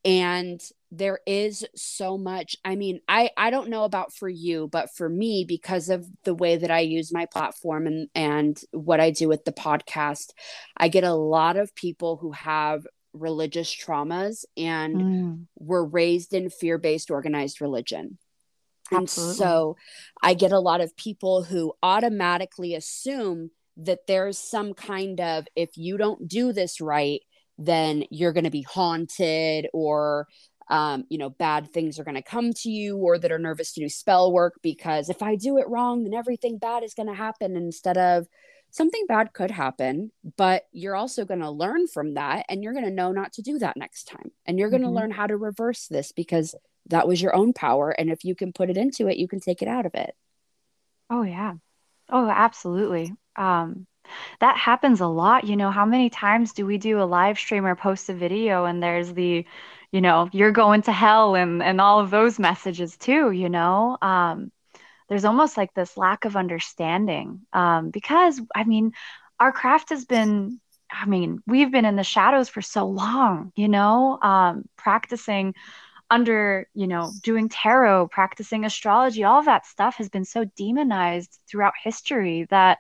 [0.04, 4.90] and there is so much i mean i i don't know about for you but
[4.96, 9.10] for me because of the way that i use my platform and and what i
[9.10, 10.32] do with the podcast
[10.78, 15.46] i get a lot of people who have religious traumas and mm.
[15.58, 18.18] were raised in fear-based organized religion
[18.92, 19.36] and Absolutely.
[19.36, 19.78] so
[20.22, 25.78] i get a lot of people who automatically assume that there's some kind of if
[25.78, 27.22] you don't do this right
[27.58, 30.28] then you're going to be haunted or
[30.70, 33.74] um, you know, bad things are going to come to you or that are nervous
[33.74, 37.10] to do spell work because if I do it wrong, then everything bad is going
[37.10, 38.26] to happen instead of
[38.72, 42.86] something bad could happen, but you're also going to learn from that and you're going
[42.86, 44.32] to know not to do that next time.
[44.46, 44.96] And you're going to mm-hmm.
[44.96, 46.56] learn how to reverse this because
[46.92, 47.90] that was your own power.
[47.90, 50.16] And if you can put it into it, you can take it out of it.
[51.10, 51.56] Oh, yeah.
[52.10, 53.14] Oh, absolutely.
[53.36, 53.88] Um,
[54.40, 55.46] that happens a lot.
[55.46, 58.66] You know, how many times do we do a live stream or post a video
[58.66, 59.46] and there's the,
[59.92, 63.98] you know, you're going to hell and and all of those messages too, you know.
[64.02, 64.52] Um,
[65.10, 68.94] there's almost like this lack of understanding um, because I mean,
[69.40, 70.60] our craft has been.
[70.94, 75.56] I mean, we've been in the shadows for so long, you know, um, practicing
[76.12, 81.74] under, you know, doing tarot, practicing astrology, all that stuff has been so demonized throughout
[81.82, 82.80] history that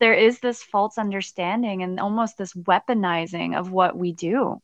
[0.00, 4.62] there is this false understanding and almost this weaponizing of what we do.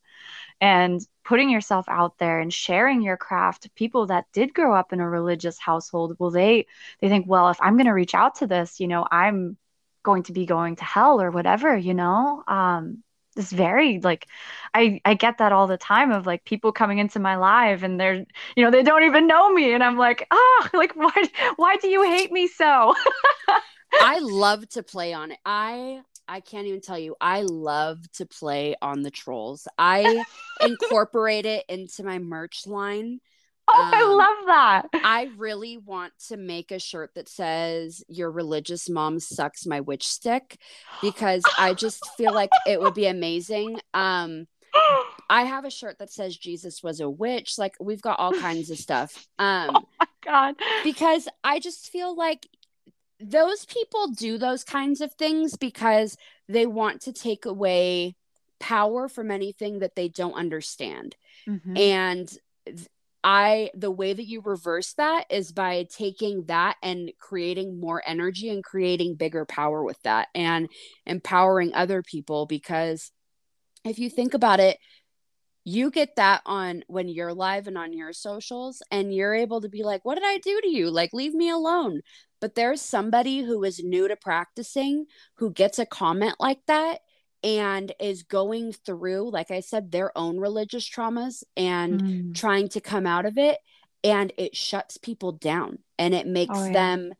[0.60, 5.00] And putting yourself out there and sharing your craft people that did grow up in
[5.00, 6.66] a religious household well they
[7.00, 9.56] they think well if i'm going to reach out to this you know i'm
[10.02, 12.44] going to be going to hell or whatever you know?
[12.46, 13.02] Um
[13.36, 14.26] it's very like
[14.74, 17.98] i i get that all the time of like people coming into my live and
[18.00, 18.24] they're
[18.56, 21.12] you know they don't even know me and i'm like ah oh, like why
[21.56, 22.94] why do you hate me so
[24.00, 25.38] I love to play on it.
[25.44, 27.16] I I can't even tell you.
[27.20, 29.68] I love to play on the trolls.
[29.78, 30.24] I
[30.60, 33.20] incorporate it into my merch line.
[33.66, 34.88] Oh, um, I love that.
[35.04, 40.06] I really want to make a shirt that says "Your religious mom sucks my witch
[40.06, 40.58] stick"
[41.00, 43.80] because I just feel like it would be amazing.
[43.94, 44.46] Um,
[45.30, 47.58] I have a shirt that says Jesus was a witch.
[47.58, 49.26] Like we've got all kinds of stuff.
[49.38, 50.54] Um, oh my god!
[50.84, 52.46] Because I just feel like
[53.20, 56.16] those people do those kinds of things because
[56.48, 58.16] they want to take away
[58.60, 61.16] power from anything that they don't understand.
[61.48, 61.76] Mm-hmm.
[61.76, 62.38] And
[63.24, 68.50] I the way that you reverse that is by taking that and creating more energy
[68.50, 70.68] and creating bigger power with that and
[71.06, 73.10] empowering other people because
[73.82, 74.78] if you think about it
[75.64, 79.70] you get that on when you're live and on your socials and you're able to
[79.70, 80.90] be like what did i do to you?
[80.90, 82.02] Like leave me alone.
[82.40, 85.06] But there's somebody who is new to practicing
[85.36, 87.00] who gets a comment like that
[87.44, 92.34] and is going through, like I said, their own religious traumas and mm.
[92.34, 93.58] trying to come out of it.
[94.02, 96.72] And it shuts people down and it makes oh, yeah.
[96.72, 97.12] them,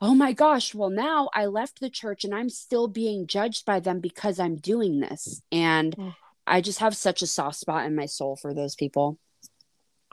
[0.00, 3.80] oh my gosh, well, now I left the church and I'm still being judged by
[3.80, 5.42] them because I'm doing this.
[5.50, 6.14] And oh.
[6.46, 9.18] I just have such a soft spot in my soul for those people.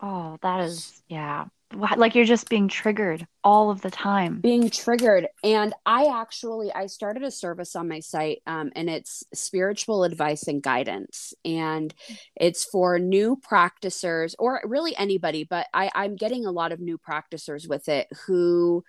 [0.02, 4.40] Oh, that is, yeah like you're just being triggered all of the time.
[4.42, 5.28] Being triggered.
[5.44, 10.48] And i actually i started a service on my site um, and it's spiritual advice
[10.48, 11.34] and guidance.
[11.46, 11.94] And
[12.36, 16.98] it's for new practicers or really anybody but i i'm getting a lot of new
[16.98, 18.84] practicers with it who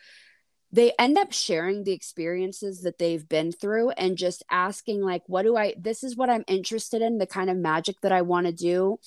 [0.72, 5.42] they end up sharing the experiences that they've been through and just asking like what
[5.42, 8.46] do i this is what i'm interested in the kind of magic that i want
[8.46, 8.98] to do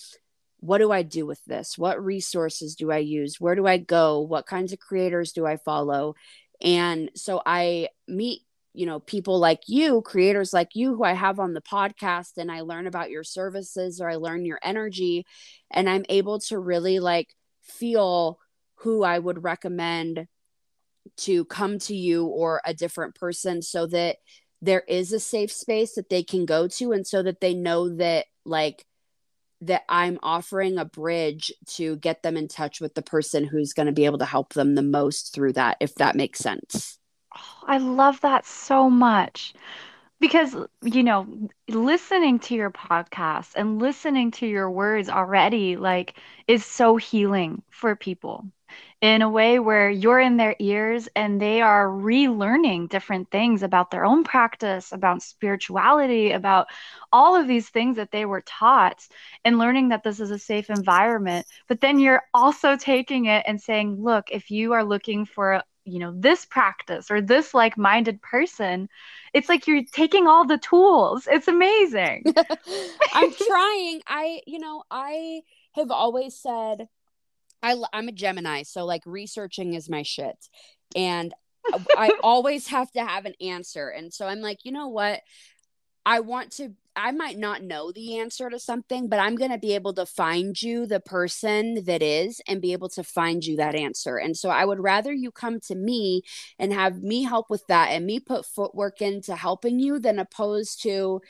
[0.64, 1.78] what do I do with this?
[1.78, 3.36] What resources do I use?
[3.38, 4.22] Where do I go?
[4.22, 6.16] What kinds of creators do I follow?
[6.62, 11.38] And so I meet, you know, people like you, creators like you who I have
[11.38, 15.26] on the podcast, and I learn about your services or I learn your energy,
[15.70, 18.40] and I'm able to really like feel
[18.76, 20.28] who I would recommend
[21.18, 24.16] to come to you or a different person so that
[24.62, 27.90] there is a safe space that they can go to and so that they know
[27.98, 28.86] that like
[29.68, 33.86] that I'm offering a bridge to get them in touch with the person who's going
[33.88, 36.98] to be able to help them the most through that, if that makes sense.
[37.36, 39.54] Oh, I love that so much
[40.20, 41.28] because, you know,
[41.68, 47.96] listening to your podcast and listening to your words already, like, is so healing for
[47.96, 48.46] people
[49.04, 53.92] in a way where you're in their ears and they are relearning different things about
[53.92, 56.68] their own practice, about spirituality, about
[57.12, 59.06] all of these things that they were taught,
[59.44, 61.46] and learning that this is a safe environment.
[61.68, 66.00] But then you're also taking it and saying, look, if you are looking for you
[66.00, 68.88] know this practice or this like-minded person
[69.34, 71.28] it's like you're taking all the tools.
[71.30, 72.24] It's amazing.
[73.12, 74.02] I'm trying.
[74.08, 75.42] I you know i
[75.74, 76.88] have always said
[77.64, 80.38] I, I'm a Gemini, so like researching is my shit.
[80.96, 81.34] And
[81.98, 83.90] I always have to have an answer.
[83.90, 85.22] And so I'm like, you know what?
[86.06, 89.58] I want to, I might not know the answer to something, but I'm going to
[89.58, 93.56] be able to find you the person that is and be able to find you
[93.56, 94.18] that answer.
[94.18, 96.24] And so I would rather you come to me
[96.60, 100.84] and have me help with that and me put footwork into helping you than opposed
[100.84, 101.22] to,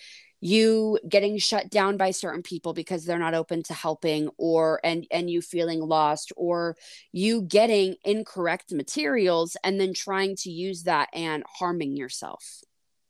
[0.43, 5.07] you getting shut down by certain people because they're not open to helping or and
[5.09, 6.75] and you feeling lost or
[7.13, 12.61] you getting incorrect materials and then trying to use that and harming yourself.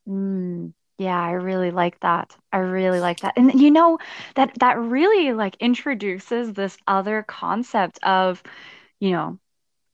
[0.07, 2.35] Mm, yeah i really like that.
[2.51, 3.33] I really like that.
[3.35, 3.97] And you know
[4.35, 8.43] that that really like introduces this other concept of
[8.99, 9.39] you know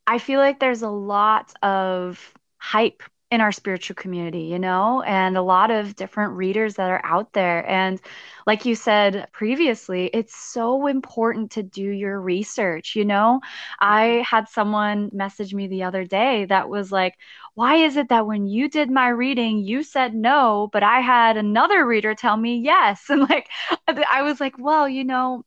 [0.05, 3.01] i feel like there's a lot of hype
[3.31, 7.31] in our spiritual community, you know, and a lot of different readers that are out
[7.33, 7.67] there.
[7.69, 8.01] And
[8.47, 13.39] like you said previously, it's so important to do your research, you know.
[13.79, 14.21] I mm-hmm.
[14.23, 17.15] had someone message me the other day that was like,
[17.53, 21.37] why is it that when you did my reading, you said no, but I had
[21.37, 23.05] another reader tell me yes?
[23.09, 23.47] And like,
[23.87, 25.43] I was like, well, you know,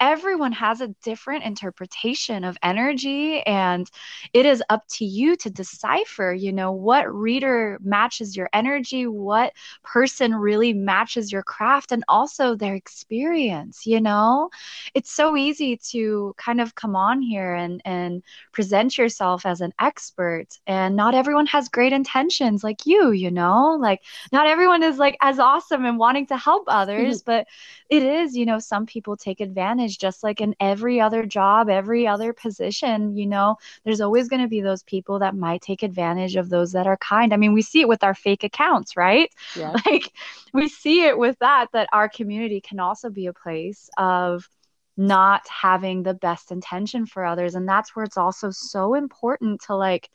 [0.00, 3.90] everyone has a different interpretation of energy and
[4.32, 9.52] it is up to you to decipher you know what reader matches your energy what
[9.82, 14.50] person really matches your craft and also their experience you know?
[14.94, 18.22] It's so easy to kind of come on here and and
[18.52, 23.76] present yourself as an expert and not everyone has great intentions like you you know?
[23.80, 27.46] Like not everyone is like as awesome and wanting to help others but
[27.88, 32.06] it is you know some people take advantage just like in every other job, every
[32.06, 36.36] other position, you know, there's always going to be those people that might take advantage
[36.36, 37.34] of those that are kind.
[37.34, 39.30] I mean, we see it with our fake accounts, right?
[39.54, 39.74] Yeah.
[39.86, 40.12] Like
[40.52, 44.48] we see it with that that our community can also be a place of
[44.96, 49.76] not having the best intention for others and that's where it's also so important to
[49.76, 50.08] like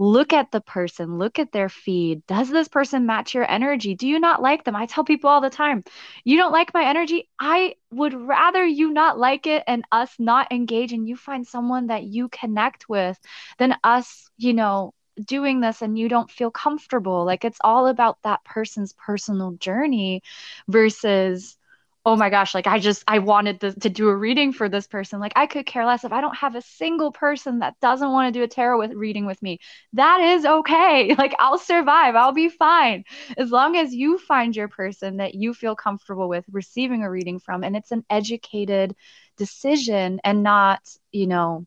[0.00, 2.26] look at the person, look at their feed.
[2.26, 3.94] Does this person match your energy?
[3.94, 4.74] Do you not like them?
[4.74, 5.84] I tell people all the time,
[6.24, 7.28] you don't like my energy.
[7.38, 11.88] I would rather you not like it and us not engage and you find someone
[11.88, 13.18] that you connect with
[13.58, 17.26] than us, you know, doing this and you don't feel comfortable.
[17.26, 20.22] Like it's all about that person's personal journey
[20.66, 21.58] versus
[22.06, 24.86] oh my gosh, like I just, I wanted to, to do a reading for this
[24.86, 25.20] person.
[25.20, 28.32] Like I could care less if I don't have a single person that doesn't want
[28.32, 29.58] to do a tarot with reading with me.
[29.92, 31.14] That is okay.
[31.20, 32.16] Like I'll survive.
[32.16, 33.04] I'll be fine.
[33.36, 37.38] As long as you find your person that you feel comfortable with receiving a reading
[37.38, 38.96] from and it's an educated
[39.36, 40.80] decision and not,
[41.12, 41.66] you know,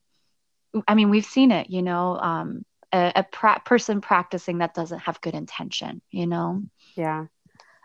[0.87, 4.99] I mean, we've seen it, you know, um, a, a pra- person practicing that doesn't
[4.99, 6.63] have good intention, you know?
[6.95, 7.25] Yeah.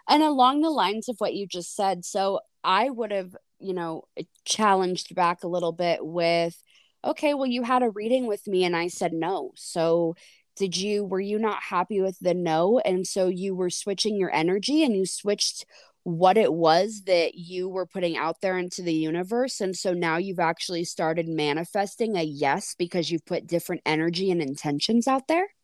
[0.08, 4.04] And along the lines of what you just said, so I would have, you know,
[4.44, 6.60] challenged back a little bit with,
[7.04, 9.52] okay, well, you had a reading with me and I said no.
[9.56, 10.16] So
[10.56, 12.80] did you, were you not happy with the no?
[12.80, 15.66] And so you were switching your energy and you switched
[16.04, 19.60] what it was that you were putting out there into the universe.
[19.60, 24.40] And so now you've actually started manifesting a yes because you've put different energy and
[24.40, 25.46] intentions out there.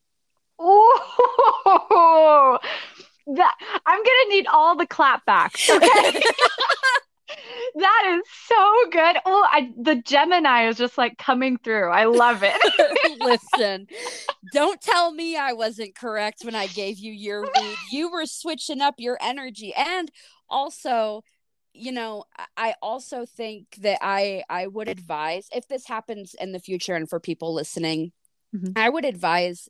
[1.66, 2.58] Oh,
[3.26, 3.54] that
[3.86, 5.70] I'm gonna need all the clapbacks.
[5.70, 6.22] Okay.
[7.76, 9.16] that is so good.
[9.24, 11.90] Oh, I, the Gemini is just like coming through.
[11.90, 13.20] I love it.
[13.20, 13.86] Listen,
[14.52, 17.76] don't tell me I wasn't correct when I gave you your read.
[17.90, 20.10] You were switching up your energy, and
[20.48, 21.22] also,
[21.72, 22.24] you know,
[22.56, 27.08] I also think that I I would advise if this happens in the future, and
[27.08, 28.12] for people listening,
[28.54, 28.72] mm-hmm.
[28.76, 29.68] I would advise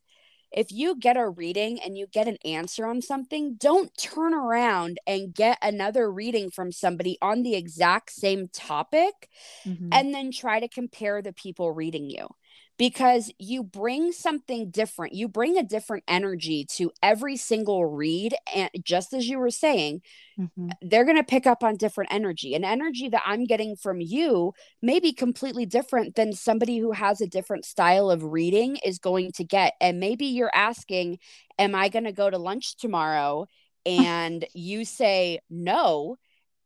[0.54, 4.98] if you get a reading and you get an answer on something, don't turn around
[5.06, 9.28] and get another reading from somebody on the exact same topic
[9.66, 9.88] mm-hmm.
[9.92, 12.28] and then try to compare the people reading you
[12.76, 15.14] because you bring something different.
[15.14, 18.34] You bring a different energy to every single read.
[18.54, 20.02] And just as you were saying,
[20.38, 20.70] mm-hmm.
[20.82, 22.54] they're going to pick up on different energy.
[22.54, 27.20] An energy that I'm getting from you may be completely different than somebody who has
[27.20, 29.74] a different style of reading is going to get.
[29.80, 31.18] And maybe you're asking,
[31.58, 33.46] Am I going to go to lunch tomorrow?
[33.86, 36.16] And you say no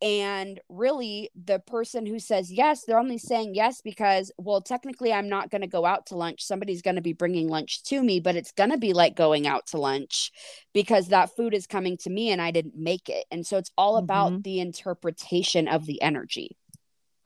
[0.01, 5.28] and really the person who says yes they're only saying yes because well technically i'm
[5.28, 6.44] not going to go out to lunch.
[6.44, 9.46] Somebody's going to be bringing lunch to me but it's going to be like going
[9.46, 10.30] out to lunch
[10.72, 13.24] because that food is coming to me and i didn't make it.
[13.30, 14.05] And so it's all mm-hmm.
[14.05, 16.57] about the interpretation of the energy.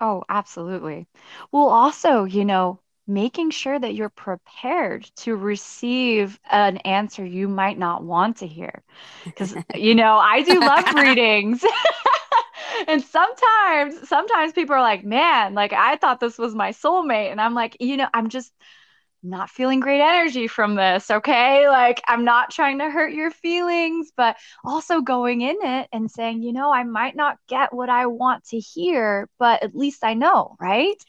[0.01, 1.07] Oh absolutely.
[1.51, 7.77] Well also you know making sure that you're prepared to receive an answer you might
[7.77, 8.83] not want to hear.
[9.25, 11.63] Because you know i do love readings
[12.89, 17.31] and sometimes sometimes people are like man like i thought this was my soulmate.
[17.31, 18.53] And i'm like you know i'm just
[19.25, 21.69] not feeling great energy from this okay?
[21.69, 24.11] Like i'm not trying to hurt your feelings.
[24.17, 28.07] But also going in it and saying you know i might not get what i
[28.07, 31.03] want to hear but at least i know right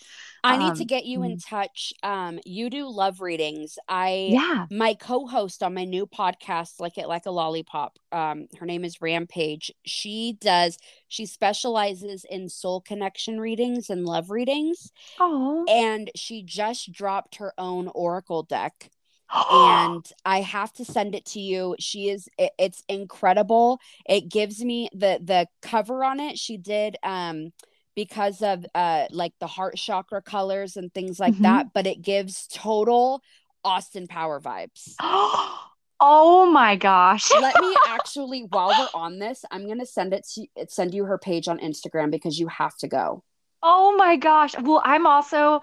[0.43, 1.47] I need um, to get you in mm.
[1.47, 1.93] touch.
[2.03, 3.77] Um, you do love readings.
[3.87, 4.65] I yeah.
[4.69, 7.97] My co-host on my new podcast, like it like a lollipop.
[8.11, 9.71] Um, her name is Rampage.
[9.85, 10.77] She does.
[11.07, 14.91] She specializes in soul connection readings and love readings.
[15.17, 15.65] Oh.
[15.69, 18.89] And she just dropped her own oracle deck.
[19.51, 21.75] and I have to send it to you.
[21.79, 23.79] She is it, it's incredible.
[24.05, 26.37] It gives me the the cover on it.
[26.37, 27.53] She did um
[27.95, 31.43] because of uh like the heart chakra colors and things like mm-hmm.
[31.43, 33.21] that but it gives total
[33.63, 34.93] austin power vibes
[36.05, 37.31] Oh my gosh.
[37.31, 41.17] Let me actually, while we're on this, I'm gonna send it to send you her
[41.17, 43.23] page on Instagram because you have to go.
[43.61, 44.53] Oh my gosh.
[44.59, 45.61] Well, I'm also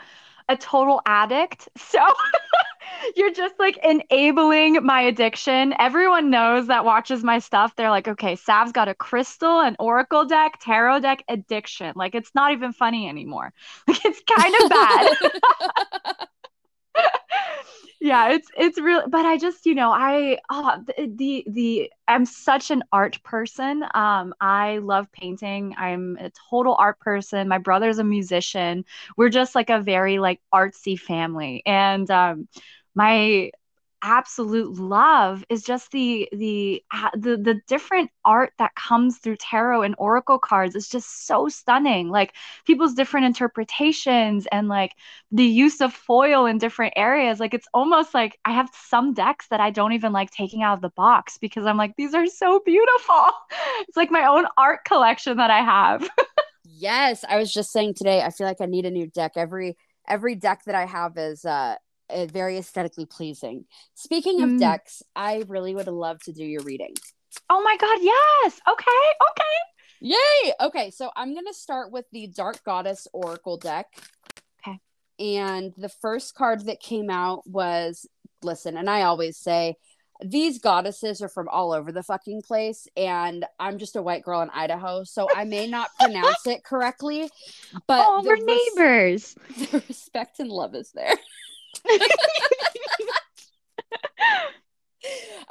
[0.50, 1.68] a total addict.
[1.76, 2.00] So
[3.16, 5.74] you're just like enabling my addiction.
[5.78, 7.74] Everyone knows that watches my stuff.
[7.76, 11.92] They're like, okay, Sav's got a crystal, an oracle deck, tarot deck addiction.
[11.94, 13.52] Like it's not even funny anymore.
[13.88, 15.16] Like it's kind of bad.
[18.00, 22.24] yeah it's it's real but i just you know i oh, the, the the i'm
[22.24, 23.84] such an art person.
[23.94, 25.74] Um i love painting.
[25.78, 27.46] I'm a total art person.
[27.48, 28.84] My brother's a musician.
[29.16, 31.62] We're just like a very like artsy family.
[31.66, 32.48] And um
[32.94, 33.50] my
[34.02, 36.82] absolute love is just the the
[37.14, 42.08] the the different art that comes through tarot and oracle cards is just so stunning.
[42.08, 42.34] Like
[42.66, 44.94] people's different interpretations and like
[45.30, 47.40] the use of foil in different areas.
[47.40, 50.74] Like it's almost like i have some decks that i don't even like taking out
[50.74, 53.14] of the box because i'm like these are so beautiful.
[53.88, 56.08] It's like my own art collection that i have.
[56.64, 59.32] Yes i was just saying today i feel like i need a new deck.
[59.36, 59.76] Every
[60.08, 61.76] every deck that i have is uh
[62.12, 63.64] uh, very aesthetically pleasing.
[63.94, 64.58] Speaking of mm.
[64.58, 66.94] decks, I really would love to do your reading.
[67.48, 68.60] Oh my god, yes.
[68.68, 69.44] Okay, okay.
[70.00, 70.52] Yay!
[70.60, 73.86] Okay, so I'm gonna start with the Dark Goddess Oracle deck.
[74.66, 74.78] Okay.
[75.18, 78.06] And the first card that came out was
[78.42, 79.76] listen, and I always say
[80.24, 84.42] these goddesses are from all over the fucking place, and I'm just a white girl
[84.42, 87.30] in Idaho, so I may not pronounce it correctly.
[87.86, 89.34] But oh, we're neighbors.
[89.70, 91.14] The respect and love is there.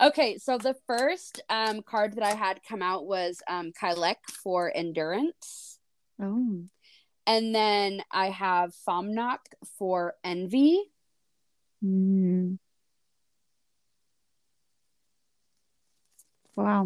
[0.01, 4.72] okay, so the first um, card that I had come out was um, Cailleach for
[4.74, 5.80] endurance.
[6.22, 6.63] Oh.
[7.26, 9.39] And then I have Fuamnach
[9.78, 10.82] for envy.
[11.84, 12.57] Mm.
[16.55, 16.86] Wow.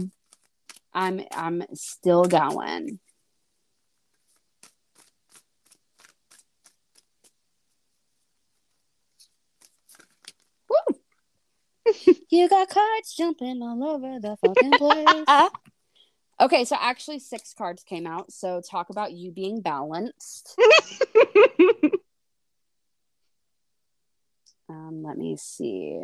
[0.93, 2.99] I'm I'm still going.
[12.29, 15.25] you got cards jumping all over the fucking place.
[16.41, 18.31] okay, so actually six cards came out.
[18.31, 20.57] So talk about you being balanced.
[24.69, 26.01] um, let me see.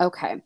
[0.00, 0.42] Okay.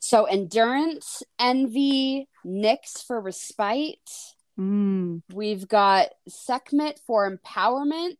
[0.00, 4.10] So endurance, envy, Nyx for respite.
[4.58, 5.22] Mm.
[5.32, 8.16] We've got Sekhmet for empowerment.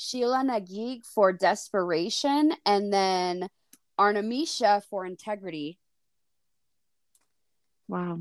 [0.00, 3.48] Sheela na Gig for desperation, and then
[3.98, 5.78] Arnamisha for integrity.
[7.86, 8.20] Wow.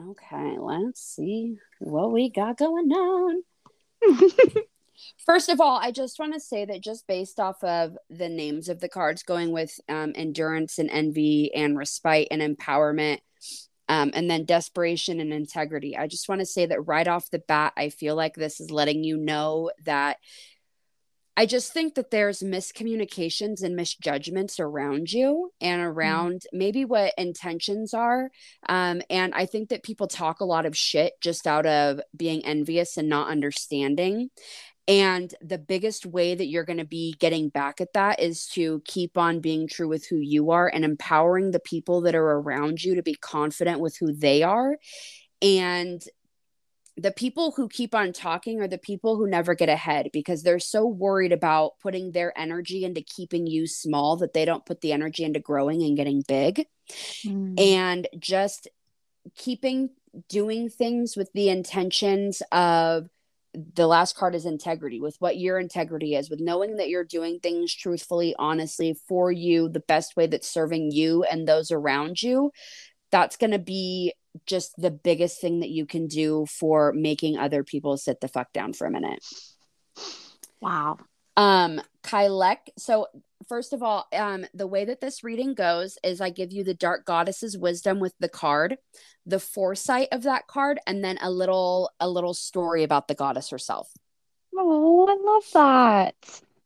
[0.00, 3.42] Okay, let's see what we got going on.
[5.26, 8.68] First of all, I just want to say that just based off of the names
[8.68, 13.18] of the cards, going with um, endurance and envy and respite and empowerment,
[13.88, 17.38] um, and then desperation and integrity, I just want to say that right off the
[17.38, 20.18] bat, I feel like this is letting you know that
[21.38, 25.96] I just think that there's miscommunications and misjudgments around you and mm-hmm.
[25.96, 26.58] around mm.
[26.58, 28.32] maybe what intentions are.
[28.68, 32.44] Um, and I think that people talk a lot of shit just out of being
[32.44, 34.30] envious and not understanding.
[34.88, 38.82] And the biggest way that you're going to be getting back at that is to
[38.84, 42.82] keep on being true with who you are and empowering the people that are around
[42.82, 44.76] you to be confident with who they are
[45.40, 46.02] and
[46.98, 50.58] the people who keep on talking are the people who never get ahead because they're
[50.58, 54.92] so worried about putting their energy into keeping you small that they don't put the
[54.92, 56.66] energy into growing and getting big.
[57.24, 57.60] Mm.
[57.60, 58.66] And just
[59.36, 59.90] keeping
[60.28, 63.08] doing things with the intentions of
[63.54, 67.40] the last card is integrity with what your integrity is with knowing that you're doing
[67.40, 72.52] things truthfully honestly for you the best way that's serving you and those around you
[73.10, 74.12] that's going to be
[74.46, 78.52] just the biggest thing that you can do for making other people sit the fuck
[78.52, 79.24] down for a minute.
[80.60, 80.98] Wow.
[81.36, 82.68] Um, Cailleach.
[82.76, 83.06] So
[83.48, 86.74] first of all, um, the way that this reading goes is I give you the
[86.74, 88.76] dark goddess's wisdom with the card,
[89.24, 93.50] the foresight of that card, and then a little a little story about the goddess
[93.50, 93.90] herself.
[94.56, 96.14] Oh, I love that.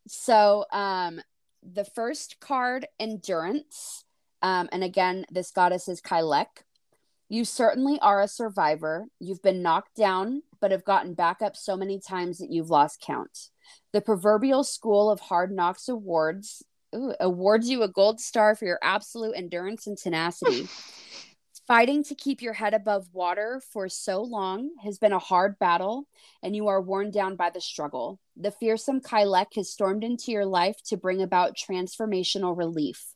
[0.09, 1.21] So um
[1.63, 4.05] the first card, endurance.
[4.43, 6.65] Um, and again, this goddess is Cailleach.
[7.33, 9.07] You certainly are a survivor.
[9.19, 13.01] You've been knocked down, but have gotten back up so many times that you've lost
[13.01, 13.49] count.
[13.95, 16.63] The proverbial school of hard knocks awards
[16.95, 20.69] ooh, awards you a gold star for your absolute endurance and tenacity.
[21.67, 26.09] Fighting to keep your head above water for so long has been a hard battle,
[26.43, 28.21] and you are worn down by the struggle.
[28.37, 33.15] The fearsome Cailleach has stormed into your life to bring about transformational relief.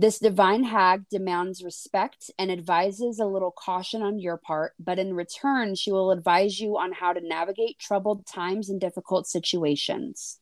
[0.00, 5.12] This divine hag demands respect and advises a little caution on your part, but in
[5.12, 10.39] return, she will advise you on how to navigate troubled times and difficult situations.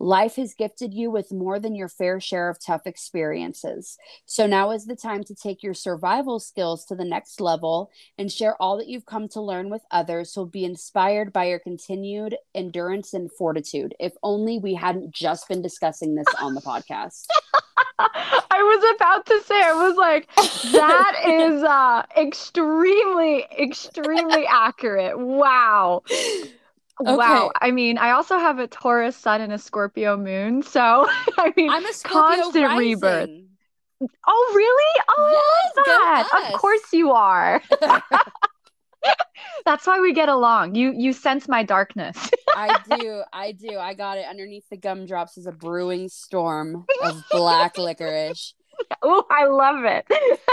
[0.00, 3.98] Life has gifted you with more than your fair share of tough experiences.
[4.26, 8.30] So now is the time to take your survival skills to the next level and
[8.30, 12.36] share all that you've come to learn with others who'll be inspired by your continued
[12.54, 13.94] endurance and fortitude.
[13.98, 17.26] If only we hadn't just been discussing this on the podcast.
[17.98, 20.28] I was about to say, I was like,
[20.72, 25.18] that is uh, extremely, extremely accurate.
[25.18, 26.02] Wow.
[27.00, 27.16] Okay.
[27.16, 27.52] Wow.
[27.60, 30.62] I mean, I also have a Taurus sun and a Scorpio moon.
[30.62, 30.80] So,
[31.38, 32.78] I mean, I'm a Scorpio constant rising.
[32.78, 33.30] rebirth.
[34.26, 35.02] Oh, really?
[35.08, 35.42] Oh,
[35.76, 36.52] yes, that.
[36.52, 37.62] Of course you are.
[39.64, 40.74] That's why we get along.
[40.74, 42.30] You you sense my darkness.
[42.54, 43.22] I do.
[43.32, 43.78] I do.
[43.78, 44.26] I got it.
[44.28, 48.54] Underneath the gumdrops is a brewing storm of black licorice.
[49.02, 50.06] Oh, I love it.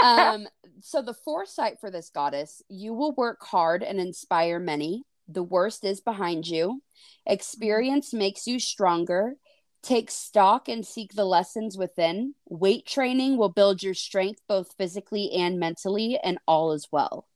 [0.04, 0.48] um
[0.80, 5.84] so the foresight for this goddess, you will work hard and inspire many the worst
[5.84, 6.82] is behind you.
[7.26, 9.34] Experience makes you stronger.
[9.82, 12.34] Take stock and seek the lessons within.
[12.48, 17.26] Weight training will build your strength both physically and mentally, and all is well.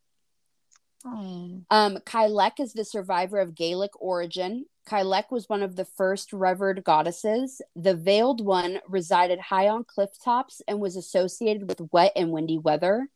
[1.04, 1.62] Oh.
[1.70, 4.66] Um, Cailleach is the survivor of Gaelic origin.
[4.88, 7.62] Cailleach was one of the first revered goddesses.
[7.76, 12.58] The veiled one resided high on cliff tops and was associated with wet and windy
[12.58, 13.08] weather.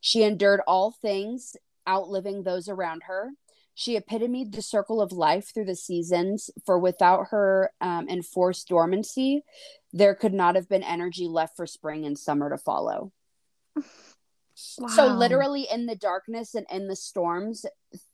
[0.00, 1.56] She endured all things,
[1.88, 3.30] outliving those around her.
[3.74, 9.44] She epitomized the circle of life through the seasons, for without her um, enforced dormancy,
[9.92, 13.12] there could not have been energy left for spring and summer to follow.
[14.78, 14.88] Wow.
[14.88, 17.64] So, literally, in the darkness and in the storms,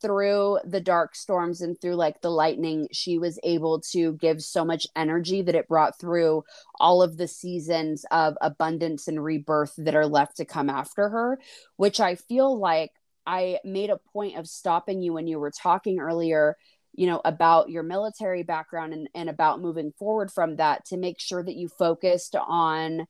[0.00, 4.64] through the dark storms and through like the lightning, she was able to give so
[4.64, 6.44] much energy that it brought through
[6.78, 11.40] all of the seasons of abundance and rebirth that are left to come after her,
[11.76, 12.92] which I feel like
[13.28, 16.56] I made a point of stopping you when you were talking earlier,
[16.94, 21.20] you know, about your military background and, and about moving forward from that to make
[21.20, 23.06] sure that you focused on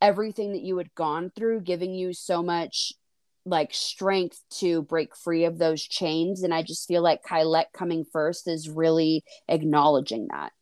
[0.00, 2.92] everything that you had gone through, giving you so much
[3.44, 6.42] like strength to break free of those chains.
[6.42, 10.52] And I just feel like Cailleach coming first is really acknowledging that.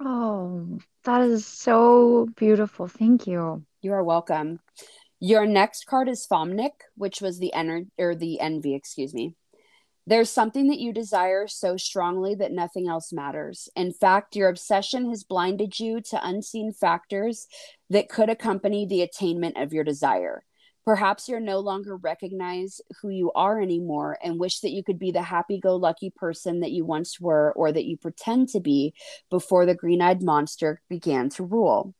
[0.00, 2.88] Oh, that is so beautiful.
[2.88, 3.64] Thank you.
[3.80, 4.58] You are welcome.
[5.26, 9.34] Your next card is Fuamnach, which was the ener- or the envy, excuse me.
[10.06, 13.70] There's something that you desire so strongly that nothing else matters.
[13.74, 17.46] In fact, your obsession has blinded you to unseen factors
[17.88, 20.44] that could accompany the attainment of your desire.
[20.84, 25.10] Perhaps you're no longer recognize who you are anymore and wish that you could be
[25.10, 28.92] the happy go lucky person that you once were or that you pretend to be
[29.30, 31.94] before the green eyed monster began to rule.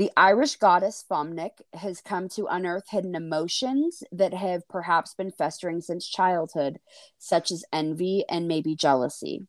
[0.00, 5.82] The Irish goddess Fuamnach has come to unearth hidden emotions that have perhaps been festering
[5.82, 6.80] since childhood,
[7.18, 9.46] such as envy and maybe jealousy.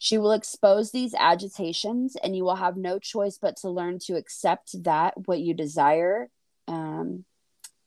[0.00, 4.16] She will expose these agitations, and you will have no choice but to learn to
[4.16, 6.28] accept that what you desire
[6.66, 7.24] um,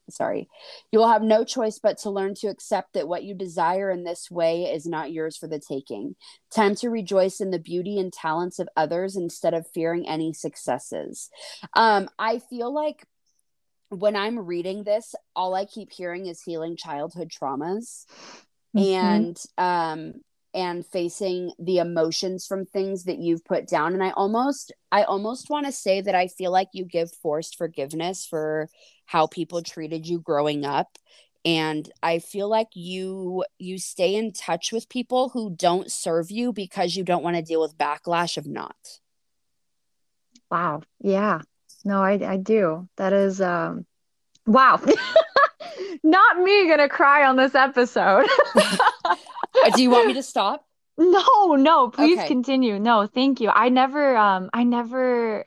[0.09, 0.49] sorry.
[0.91, 4.03] You will have no choice but to learn to accept that what you desire in
[4.03, 6.15] this way is not yours for the taking.
[6.53, 11.29] Time to rejoice in the beauty and talents of others instead of fearing any successes.
[11.73, 13.05] Um i feel like
[13.89, 18.05] when i'm reading this all i keep hearing is healing childhood traumas
[18.75, 18.79] mm-hmm.
[18.79, 20.13] and um
[20.53, 23.93] and facing the emotions from things that you've put down.
[23.93, 27.57] And i almost i almost want to say that i feel like you give forced
[27.57, 28.69] forgiveness for
[29.07, 30.97] how people treated you growing up
[31.43, 36.53] and i feel like you you stay in touch with people who don't serve you
[36.53, 38.99] because you don't want to deal with backlash of not
[40.51, 41.41] wow yeah
[41.83, 43.85] no i i do that is um
[44.45, 44.79] wow
[46.03, 48.27] not me gonna cry on this episode
[49.75, 50.63] do you want me to stop?
[50.99, 52.27] No, no, please okay.
[52.27, 52.79] continue.
[52.79, 53.51] No, thank you.
[53.51, 55.45] I never um I never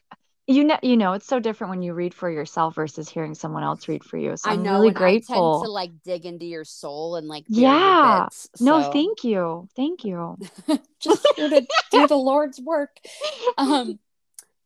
[0.50, 3.62] you know you know it's so different when you read for yourself versus hearing someone
[3.62, 4.36] else read for you.
[4.36, 8.24] So I'm I know, really grateful to like dig into your soul and like yeah.
[8.24, 8.64] Bits, so.
[8.64, 10.36] No, thank you, thank you.
[11.00, 12.90] Just here to do the Lord's work.
[13.58, 13.98] Um,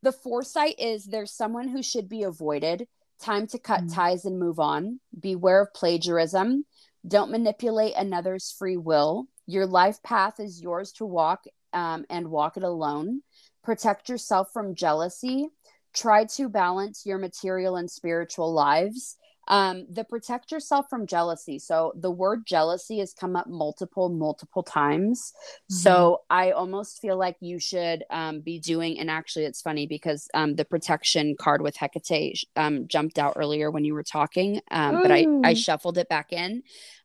[0.03, 2.87] the foresight is there's someone who should be avoided.
[3.21, 3.93] Time to cut mm.
[3.93, 4.99] ties and move on.
[5.19, 6.65] Beware of plagiarism.
[7.07, 9.27] Don't manipulate another's free will.
[9.47, 13.21] Your life path is yours to walk um, and walk it alone.
[13.63, 15.49] Protect yourself from jealousy.
[15.95, 19.17] Try to balance your material and spiritual lives.
[19.47, 21.59] Um, the protect yourself from jealousy.
[21.59, 25.33] So the word jealousy has come up multiple, multiple times.
[25.37, 25.75] Mm-hmm.
[25.75, 30.27] So I almost feel like you should um, be doing, and actually it's funny because
[30.33, 35.01] um, the protection card with Hecate um, jumped out earlier when you were talking, um,
[35.03, 36.63] but I, I shuffled it back in.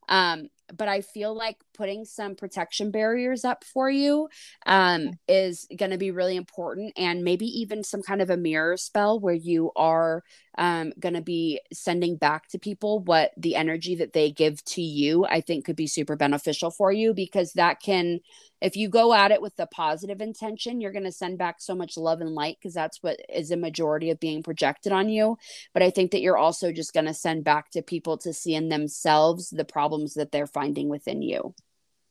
[0.09, 4.29] Um, but I feel like putting some protection barriers up for you
[4.67, 6.93] um, is going to be really important.
[6.95, 10.23] And maybe even some kind of a mirror spell where you are
[10.59, 14.83] um, going to be sending back to people what the energy that they give to
[14.83, 18.21] you, I think could be super beneficial for you because that can,
[18.61, 21.75] if you go at it with the positive intention, you're going to send back so
[21.75, 25.39] much love and light because that's what is a majority of being projected on you.
[25.73, 28.55] But I think that you're also just going to send back to people to see
[28.55, 31.55] in themselves the problems that they're finding within you.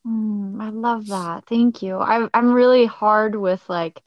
[0.07, 1.45] Mm, I love that.
[1.47, 1.97] Thank you.
[1.97, 4.01] I, I'm really hard with like,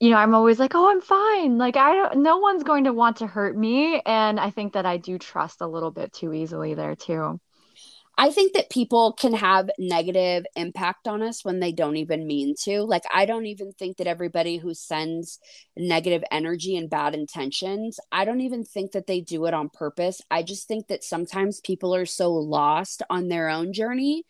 [0.00, 1.58] you know, I'm always like, oh, I'm fine.
[1.58, 4.00] Like, I don't, no one's going to want to hurt me.
[4.06, 7.40] And I think that I do trust a little bit too easily there too.
[8.18, 12.54] I think that people can have negative impact on us when they don't even mean
[12.64, 12.82] to.
[12.82, 15.38] Like, I don't even think that everybody who sends
[15.76, 20.20] negative energy and bad intentions, I don't even think that they do it on purpose.
[20.30, 24.24] I just think that sometimes people are so lost on their own journey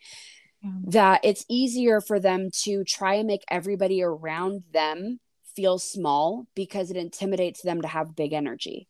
[0.61, 0.71] yeah.
[0.85, 5.19] that it's easier for them to try and make everybody around them
[5.55, 8.87] feel small because it intimidates them to have big energy.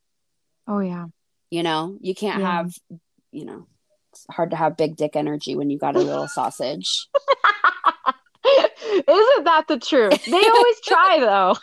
[0.67, 1.05] Oh, yeah.
[1.49, 2.57] You know, you can't yeah.
[2.57, 2.73] have,
[3.31, 3.67] you know,
[4.11, 7.07] it's hard to have big dick energy when you got a little sausage.
[8.91, 10.25] Isn't that the truth?
[10.25, 11.55] They always try, though.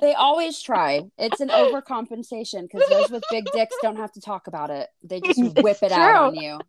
[0.00, 1.02] they always try.
[1.18, 4.88] It's an overcompensation because those with big dicks don't have to talk about it.
[5.02, 5.96] They just whip it's it true.
[5.96, 6.60] out on you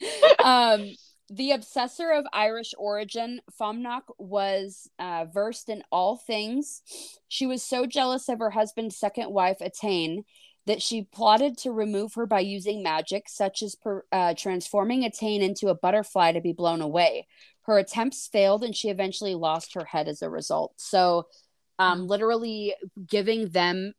[0.44, 0.90] um,
[1.30, 6.82] the obsessor of Irish origin, Fuamnach was uh, versed in all things.
[7.28, 10.24] She was so jealous of her husband's second wife, Etain,
[10.66, 15.42] that she plotted to remove her by using magic, such as per, uh, transforming Etain
[15.42, 17.26] into a butterfly to be blown away.
[17.62, 20.72] Her attempts failed, and she eventually lost her head as a result.
[20.76, 21.26] So,
[21.78, 22.74] um, literally
[23.06, 23.92] giving them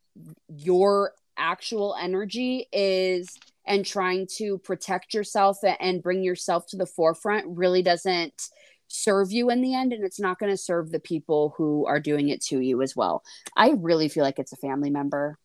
[0.48, 7.46] your actual energy is and trying to protect yourself and bring yourself to the forefront
[7.48, 8.48] really doesn't
[8.88, 12.00] serve you in the end and it's not going to serve the people who are
[12.00, 13.22] doing it to you as well.
[13.56, 15.38] I really feel like it's a family member.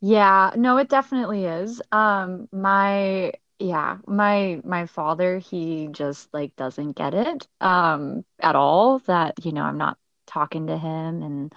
[0.00, 1.80] Yeah, no it definitely is.
[1.92, 9.00] Um my yeah, my my father he just like doesn't get it um at all
[9.00, 9.98] that you know I'm not
[10.30, 11.52] talking to him and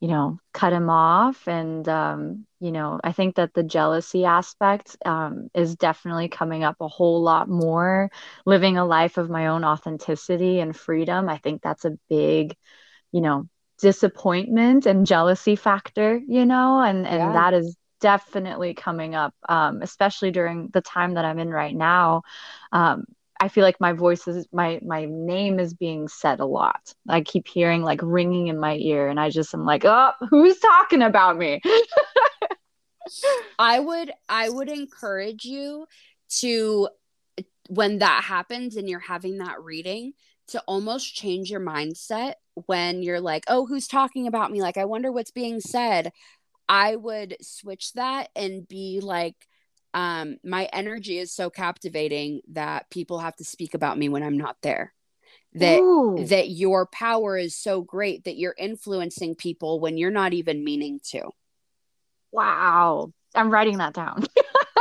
[0.00, 1.46] you know cut him off.
[1.46, 6.76] And um, you know i think that the jealousy aspect um, is definitely coming up
[6.80, 8.10] a whole lot more.
[8.46, 12.56] Living a life of my own authenticity and freedom i think that's a big
[13.12, 13.48] you know
[13.80, 17.32] disappointment and jealousy factor you know and and yeah.
[17.32, 22.22] that is definitely coming up um, especially during the time that i'm in right now.
[22.72, 23.04] Um,
[23.44, 26.94] I feel like my voice is my my name is being said a lot.
[27.06, 30.58] I keep hearing like ringing in my ear, and I just am like, oh, who's
[30.60, 31.60] talking about me?
[33.58, 35.86] I would I would encourage you
[36.38, 36.88] to
[37.68, 40.14] when that happens and you're having that reading
[40.48, 44.62] to almost change your mindset when you're like, oh, who's talking about me?
[44.62, 46.12] Like, I wonder what's being said.
[46.66, 49.36] I would switch that and be like,
[49.94, 54.36] um, my energy is so captivating that people have to speak about me when I'm
[54.36, 54.92] not there.
[55.54, 56.24] That Ooh.
[56.28, 60.98] that your power is so great that you're influencing people when you're not even meaning
[61.10, 61.30] to.
[62.32, 63.12] Wow.
[63.36, 64.26] I'm writing that down.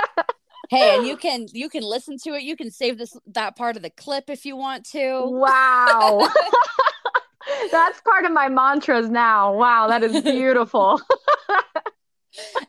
[0.72, 2.42] hey, and you can you can listen to it.
[2.42, 5.22] You can save this that part of the clip if you want to.
[5.26, 6.28] Wow.
[7.72, 9.54] That's part of my mantras now.
[9.54, 11.00] Wow, that is beautiful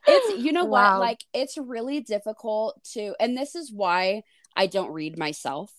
[0.06, 0.94] it's you know wow.
[0.94, 4.22] what like it's really difficult to and this is why
[4.56, 5.72] i don't read myself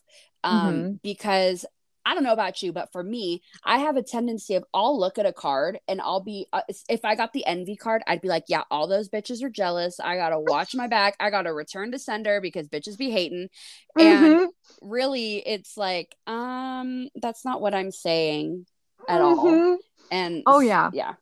[0.43, 0.91] um mm-hmm.
[1.03, 1.65] because
[2.05, 5.17] I don't know about you, but for me, I have a tendency of I'll look
[5.17, 8.27] at a card and I'll be uh, if I got the envy card, I'd be
[8.27, 9.99] like, yeah, all those bitches are jealous.
[9.99, 11.15] I gotta watch my back.
[11.19, 13.49] I gotta return to sender because bitches be hating.
[13.97, 14.25] Mm-hmm.
[14.25, 14.49] And
[14.83, 18.67] really, it's like, um, that's not what I'm saying
[19.09, 19.39] at mm-hmm.
[19.39, 19.77] all.
[20.11, 21.13] And oh yeah, yeah.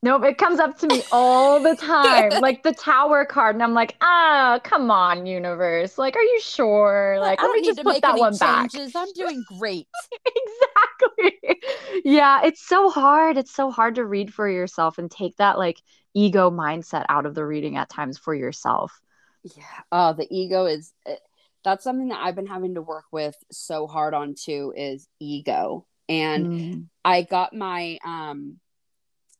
[0.00, 2.30] Nope, it comes up to me all the time.
[2.40, 5.98] like the tower card, and I'm like, ah, come on, universe.
[5.98, 7.18] Like, are you sure?
[7.20, 8.92] Like, let me just put that one changes.
[8.92, 9.08] back.
[9.08, 9.88] I'm doing great.
[10.26, 11.60] exactly.
[12.04, 13.38] Yeah, it's so hard.
[13.38, 15.82] It's so hard to read for yourself and take that like
[16.14, 19.00] ego mindset out of the reading at times for yourself.
[19.42, 19.64] Yeah.
[19.90, 21.16] Oh, the ego is eh,
[21.64, 25.86] that's something that I've been having to work with so hard on too is ego.
[26.08, 26.86] And mm.
[27.04, 28.60] I got my um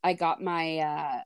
[0.08, 1.20] I got my uh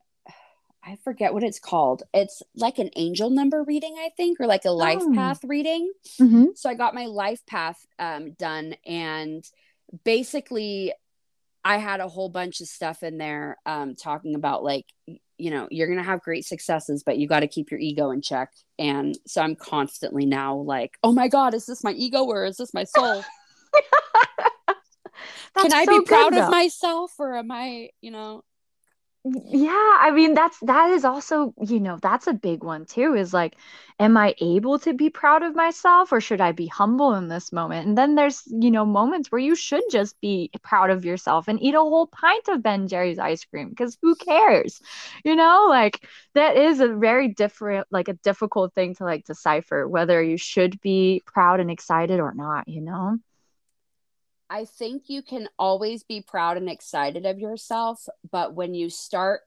[0.85, 2.03] I forget what it's called.
[2.13, 5.13] It's like an angel number reading, I think, or like a life Oh.
[5.15, 5.93] path reading.
[6.21, 6.47] Mm-hmm.
[6.57, 9.45] So I got my life path um, done, and
[10.05, 10.93] basically,
[11.65, 15.69] I had a whole bunch of stuff in there um, talking about like, you know,
[15.71, 18.51] you're gonna have great successes, but you got to keep your ego in check.
[18.77, 22.57] And so I'm constantly now like, oh my god, is this my ego or is
[22.57, 23.23] this my soul?
[25.57, 28.43] Can I be proud of myself or am I, you know?
[29.25, 33.33] Yeah, I mean that's that is also, you know, that's a big one too, is
[33.33, 33.55] like,
[34.01, 37.53] am I able to be proud of myself or should I be humble in this
[37.53, 37.87] moment?
[37.87, 41.63] And then there's, you know, moments where you should just be proud of yourself and
[41.63, 44.81] eat a whole pint of Ben Jerry's ice cream because who cares?
[45.25, 46.05] You know, like
[46.35, 50.81] that is a very different, like a difficult thing to like decipher whether you should
[50.81, 53.19] be proud and excited or not, you know?
[54.53, 59.41] I think you can always be proud and excited of yourself, but when you start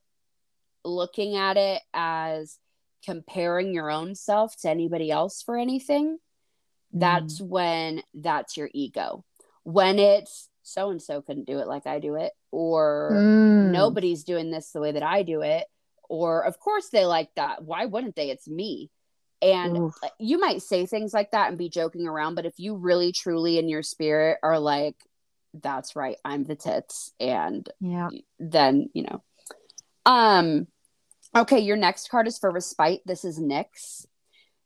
[0.84, 2.58] looking at it as
[3.06, 6.18] comparing your own self to anybody else for anything,
[6.91, 9.24] that's when that's your ego.
[9.62, 13.72] When it's so and so couldn't do it like I do it, or Mm.
[13.72, 15.68] nobody's doing this the way that I do it,
[16.10, 17.64] or of course they like that.
[17.64, 18.32] Why wouldn't they?
[18.32, 18.89] It's me.
[19.42, 19.96] And Oof.
[20.20, 23.60] you might say things like that and be joking around, but if you really truly
[23.60, 24.96] in your spirit are like,
[25.62, 28.10] that's right, I'm the tits, and Yeah.
[28.40, 29.24] then you know.
[30.06, 30.68] Um
[31.36, 33.02] okay, your next card is for respite.
[33.06, 34.06] This is Nyx.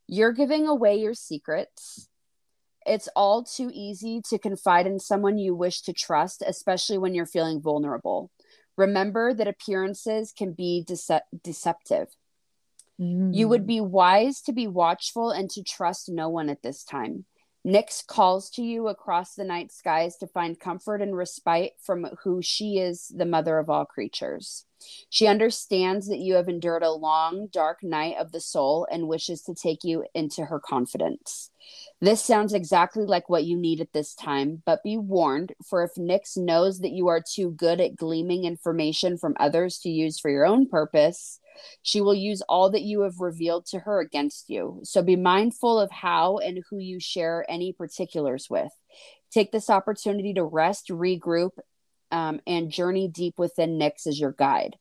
[0.06, 2.08] You're giving away your secrets.
[2.86, 7.26] It's all too easy to confide in someone you wish to trust, especially when you're
[7.26, 8.30] feeling vulnerable.
[8.76, 12.08] Remember that appearances can be dece- deceptive.
[13.00, 13.66] You would mm.
[13.66, 17.24] be wise to be watchful and to trust no one at this time.
[17.66, 22.40] Nyx calls to you across the night skies to find comfort and respite from who
[22.42, 24.64] she is, the mother of all creatures.
[25.10, 29.42] She understands that you have endured a long, dark night of the soul and wishes
[29.42, 31.50] to take you into her confidence.
[32.00, 35.94] This sounds exactly like what you need at this time, but be warned, for if
[35.96, 40.30] Nyx knows that you are too good at gleaming information from others to use for
[40.30, 41.40] your own purpose,
[41.82, 44.80] she will use all that you have revealed to her against you.
[44.82, 48.72] So be mindful of how and who you share any particulars with.
[49.30, 51.52] Take this opportunity to rest, regroup,
[52.10, 54.76] um, and journey deep within Nyx as your guide.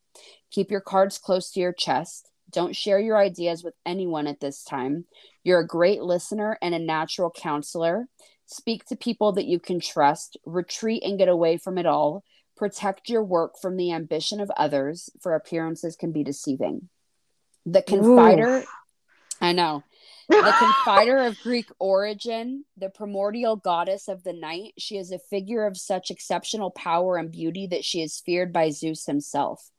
[0.51, 2.30] Keep your cards close to your chest.
[2.51, 5.05] Don't share your ideas with anyone at this time.
[5.43, 8.07] You're a great listener and a natural counselor.
[8.47, 10.38] Speak to people that you can trust.
[10.45, 12.24] Retreat and get away from it all.
[12.60, 16.89] Protect your work from the ambition of others, for appearances can be deceiving.
[17.66, 18.66] The confider,
[19.41, 19.86] I know.
[20.28, 25.66] The confider of Greek origin, the primordial goddess of the night, she is a figure
[25.66, 29.72] of such exceptional power and beauty that she is feared by Zeus himself.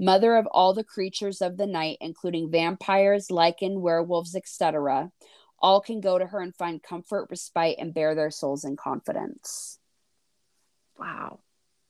[0.00, 5.12] Mother of all the creatures of the night, including vampires, lichen, werewolves, etc.,
[5.60, 9.78] all can go to her and find comfort, respite, and bear their souls in confidence.
[10.98, 11.40] Wow.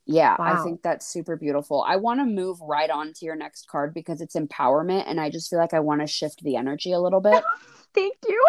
[0.04, 1.84] Yeah, I think that's super beautiful.
[1.86, 5.30] I want to move right on to your next card because it's empowerment, and I
[5.30, 7.44] just feel like I want to shift the energy a little bit.
[7.94, 8.44] Thank you.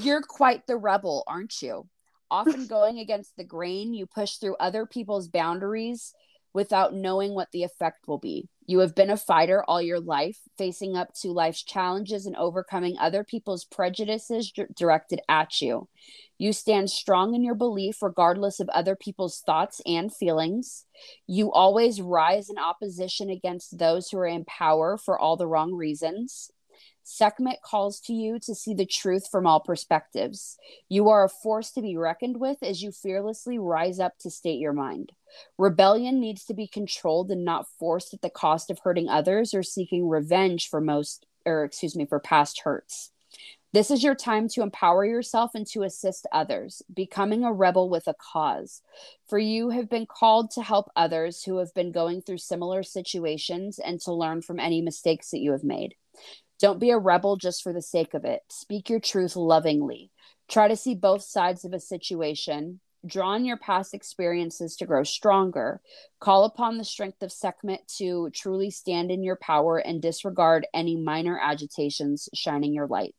[0.00, 1.88] You're quite the rebel, aren't you?
[2.30, 6.12] Often going against the grain, you push through other people's boundaries
[6.52, 8.48] without knowing what the effect will be.
[8.66, 12.96] You have been a fighter all your life, facing up to life's challenges and overcoming
[12.98, 15.88] other people's prejudices d- directed at you.
[16.38, 20.86] You stand strong in your belief, regardless of other people's thoughts and feelings.
[21.26, 25.74] You always rise in opposition against those who are in power for all the wrong
[25.74, 26.50] reasons.
[27.04, 30.56] Sekhmet calls to you to see the truth from all perspectives.
[30.88, 34.58] You are a force to be reckoned with as you fearlessly rise up to state
[34.58, 35.12] your mind.
[35.58, 39.62] Rebellion needs to be controlled and not forced at the cost of hurting others or
[39.62, 43.10] seeking revenge for most, or excuse me, for past hurts.
[43.72, 48.06] This is your time to empower yourself and to assist others, becoming a rebel with
[48.06, 48.82] a cause.
[49.28, 53.80] For you have been called to help others who have been going through similar situations
[53.80, 55.96] and to learn from any mistakes that you have made.
[56.60, 58.42] Don't be a rebel just for the sake of it.
[58.48, 60.12] Speak your truth lovingly.
[60.48, 62.78] Try to see both sides of a situation.
[63.06, 65.80] Draw on your past experiences to grow stronger.
[66.20, 70.96] Call upon the strength of Sekhmet to truly stand in your power and disregard any
[70.96, 73.16] minor agitations shining your light.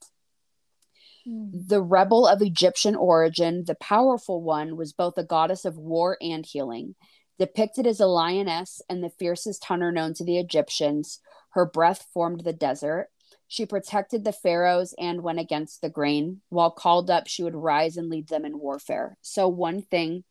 [1.26, 1.50] Hmm.
[1.54, 6.46] The rebel of Egyptian origin, the powerful one, was both a goddess of war and
[6.46, 6.96] healing.
[7.38, 11.20] Depicted as a lioness and the fiercest hunter known to the Egyptians,
[11.50, 13.10] her breath formed the desert.
[13.48, 16.42] She protected the pharaohs and went against the grain.
[16.50, 19.18] While called up, she would rise and lead them in warfare.
[19.22, 20.24] So, one thing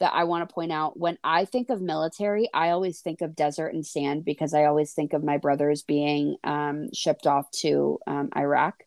[0.00, 0.98] that I want to point out.
[0.98, 4.92] When I think of military, I always think of desert and sand because I always
[4.92, 8.82] think of my brothers being um, shipped off to um, Iraq.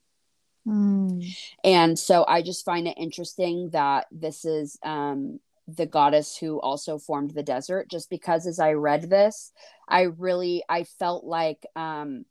[0.67, 1.36] Mm.
[1.63, 6.97] And so I just find it interesting that this is um, the goddess who also
[6.97, 9.51] formed the desert, just because as I read this,
[9.88, 12.25] I really I felt like um,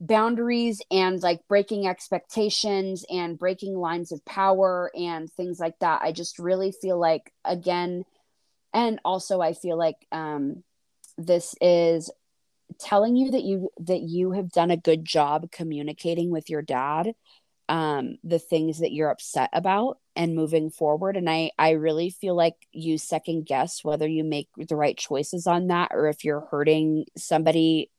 [0.00, 6.02] boundaries and like breaking expectations and breaking lines of power and things like that.
[6.02, 8.04] I just really feel like again,
[8.72, 10.62] and also I feel like um,
[11.16, 12.10] this is
[12.78, 17.14] telling you that you that you have done a good job communicating with your dad
[17.68, 22.34] um, the things that you're upset about and moving forward and i i really feel
[22.34, 26.46] like you second guess whether you make the right choices on that or if you're
[26.50, 27.90] hurting somebody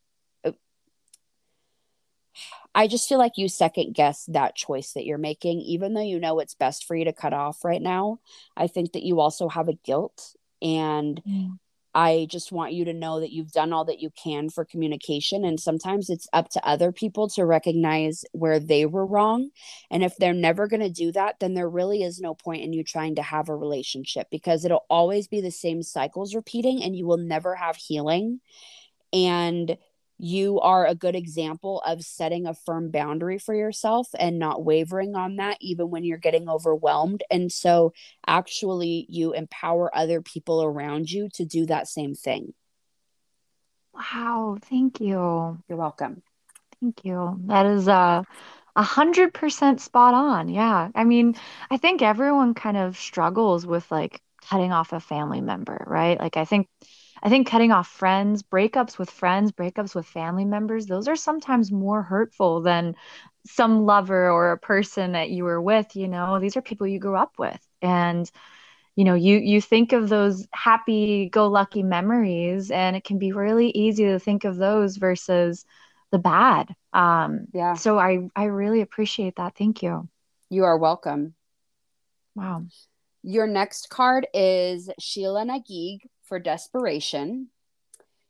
[2.76, 6.20] i just feel like you second guess that choice that you're making even though you
[6.20, 8.20] know it's best for you to cut off right now
[8.57, 11.59] i think that you also have a guilt and Mm.
[11.95, 15.43] I just want you to know that you've done all that you can for communication.
[15.43, 19.49] And sometimes it's up to other people to recognize where they were wrong.
[19.89, 22.74] And if they're never going to do that, then there really is no point in
[22.74, 26.95] you trying to have a relationship because it'll always be the same cycles repeating and
[26.95, 28.39] you will never have healing.
[29.11, 29.76] And
[30.20, 35.15] you are a good example of setting a firm boundary for yourself and not wavering
[35.15, 37.93] on that even when you're getting overwhelmed and so
[38.28, 42.53] actually you empower other people around you to do that same thing
[43.93, 45.59] Wow, thank you.
[45.67, 46.24] you're welcome
[46.82, 47.39] Thank you.
[47.47, 48.24] That is uh,
[48.76, 50.49] a hundred percent spot on.
[50.49, 50.89] Yeah.
[50.95, 51.36] I mean,
[51.70, 56.20] I think everyone kind of struggles with like cutting off a family member, right?
[56.20, 56.67] Like I think
[57.22, 61.72] I think cutting off friends, breakups with friends, breakups with family members, those are sometimes
[61.72, 62.95] more hurtful than
[63.45, 66.39] some lover or a person that you were with, you know.
[66.39, 67.59] These are people you grew up with.
[67.82, 68.30] And
[68.95, 74.05] you know, you you think of those happy-go-lucky memories, and it can be really easy
[74.05, 75.65] to think of those versus
[76.11, 76.76] the bad.
[76.93, 79.55] Um, yeah so I I really appreciate that.
[79.55, 80.09] Thank you.
[80.49, 81.34] you are welcome
[82.36, 82.63] Wow.
[83.24, 87.49] your next card is Sheela na Gig for desperation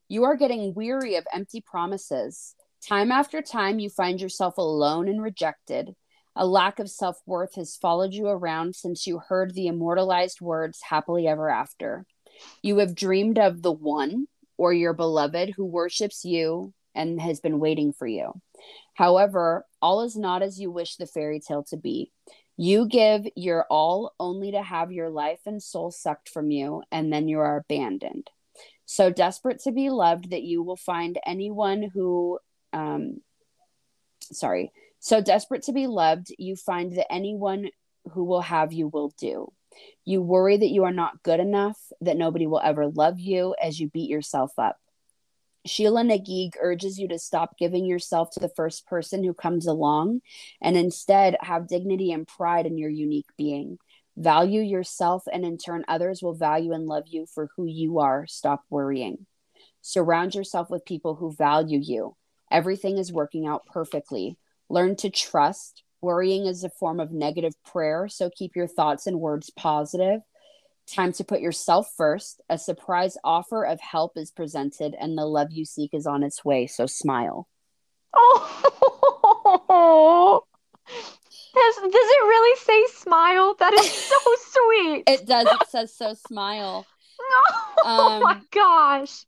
[0.07, 2.55] you are getting weary of empty promises
[2.87, 5.93] time after time you find yourself alone and rejected
[6.35, 10.79] A lack of self worth has followed you around since you heard the immortalized words
[10.89, 12.05] happily ever after.
[12.63, 14.27] You have dreamed of the one
[14.57, 18.33] or your beloved who worships you and has been waiting for you.
[18.93, 22.11] However, all is not as you wish the fairy tale to be.
[22.61, 27.11] You give your all only to have your life and soul sucked from you, and
[27.11, 28.29] then you are abandoned.
[28.85, 32.37] So desperate to be loved that you will find anyone who,
[32.73, 33.21] um,
[34.19, 37.69] sorry, so desperate to be loved, you find that anyone
[38.11, 39.53] who will have you will do.
[40.03, 43.79] You worry that you are not good enough, that nobody will ever love you as
[43.79, 44.77] you beat yourself up.
[45.67, 49.67] Sheela na Gig urges you to stop giving yourself to the first person who comes
[49.67, 50.21] along
[50.61, 53.77] and instead have dignity and pride in your unique being.
[54.15, 58.25] Value yourself, and in turn, others will value and love you for who you are.
[58.27, 59.25] Stop worrying.
[59.81, 62.15] Surround yourself with people who value you.
[62.51, 64.37] Everything is working out perfectly.
[64.69, 65.83] Learn to trust.
[66.01, 70.21] Worrying is a form of negative prayer, so keep your thoughts and words positive.
[70.93, 72.41] Time to put yourself first.
[72.49, 76.43] A surprise offer of help is presented, and the love you seek is on its
[76.43, 77.47] way, so smile.
[78.13, 80.43] Oh,
[80.87, 83.55] does, does it really say smile?
[83.59, 84.15] That is so
[84.51, 85.03] sweet.
[85.07, 85.47] It does.
[85.47, 86.85] It says so smile.
[87.83, 89.25] oh my Um, gosh.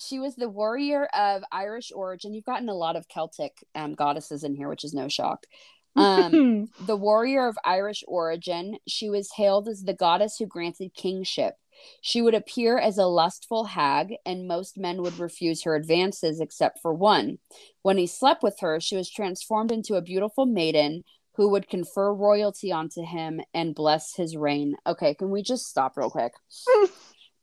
[0.00, 2.32] She was the warrior of Irish origin.
[2.32, 5.44] You've gotten a lot of Celtic um, goddesses in here, which is no shock.
[5.96, 11.54] Um, the warrior of Irish origin, she was hailed as the goddess who granted kingship.
[12.00, 16.80] She would appear as a lustful hag, and most men would refuse her advances except
[16.80, 17.38] for one.
[17.82, 21.04] When he slept with her, she was transformed into a beautiful maiden
[21.36, 24.74] who would confer royalty onto him and bless his reign.
[24.86, 26.32] Okay, can we just stop real quick?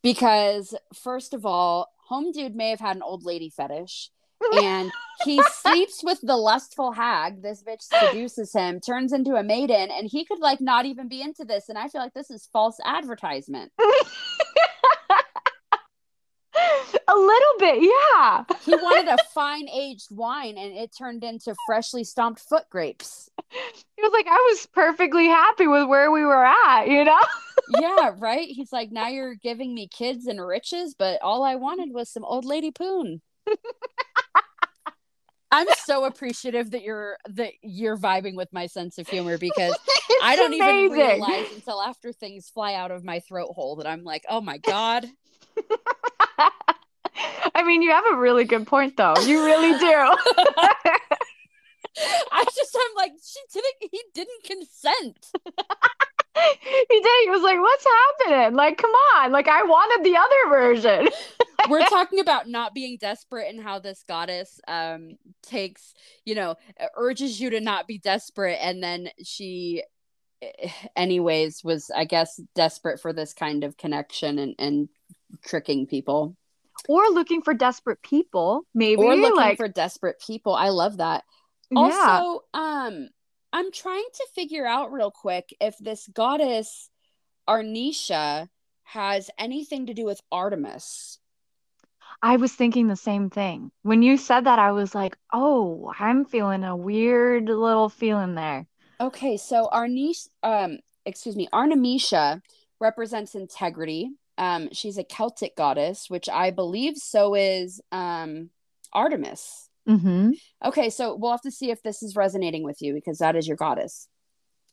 [0.04, 4.12] because, first of all, Home Dude may have had an old lady fetish
[4.54, 4.92] and
[5.24, 7.42] he sleeps with the lustful hag.
[7.42, 11.22] This bitch seduces him, turns into a maiden, and he could like not even be
[11.22, 11.70] into this.
[11.70, 13.72] And I feel like this is false advertisement.
[17.08, 18.44] a little bit, yeah.
[18.62, 23.30] He wanted a fine aged wine, and it turned into freshly stomped foot grapes.
[23.52, 27.20] He was like, I was perfectly happy with where we were at, you know?
[27.80, 28.48] Yeah, right.
[28.48, 32.24] He's like, now you're giving me kids and riches, but all I wanted was some
[32.24, 33.24] old lady poon.
[35.56, 39.74] I'm so appreciative that you're that you're vibing with my sense of humor because
[40.22, 40.86] I don't amazing.
[40.86, 44.42] even realize until after things fly out of my throat hole that I'm like, oh
[44.42, 45.06] my god.
[47.56, 49.14] I mean, you have a really good point, though.
[49.22, 49.86] You really do.
[51.98, 55.32] I just, I'm like, she didn't, he didn't consent.
[56.62, 57.24] he did.
[57.24, 58.56] He was like, what's happening?
[58.56, 59.32] Like, come on.
[59.32, 61.10] Like, I wanted the other version.
[61.70, 65.94] We're talking about not being desperate and how this goddess um takes,
[66.26, 66.56] you know,
[66.96, 68.60] urges you to not be desperate.
[68.62, 69.84] And then she,
[70.42, 74.90] eh, anyways, was, I guess, desperate for this kind of connection and, and
[75.44, 76.36] tricking people
[76.88, 79.58] or looking for desperate people maybe or looking like...
[79.58, 81.24] for desperate people i love that
[81.76, 82.60] also yeah.
[82.88, 83.10] um
[83.56, 86.90] i'm trying to figure out real quick if this goddess
[87.48, 88.48] arnisha
[88.84, 91.18] has anything to do with artemis.
[92.22, 93.72] I was thinking the same thing.
[93.82, 98.68] When you said that i was like oh i'm feeling a weird little feeling there.
[99.00, 102.42] Okay so arnisha um excuse me Arnemetia
[102.80, 104.12] represents integrity.
[104.38, 108.50] Um, she's a Celtic goddess, which I believe so is um,
[108.92, 109.70] Artemis.
[109.88, 110.32] Mm-hmm.
[110.66, 113.48] Okay, so we'll have to see if this is resonating with you because that is
[113.48, 114.08] your goddess.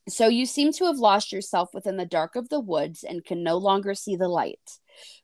[0.09, 3.41] So you seem to have lost yourself within the dark of the woods and can
[3.41, 4.79] no longer see the light.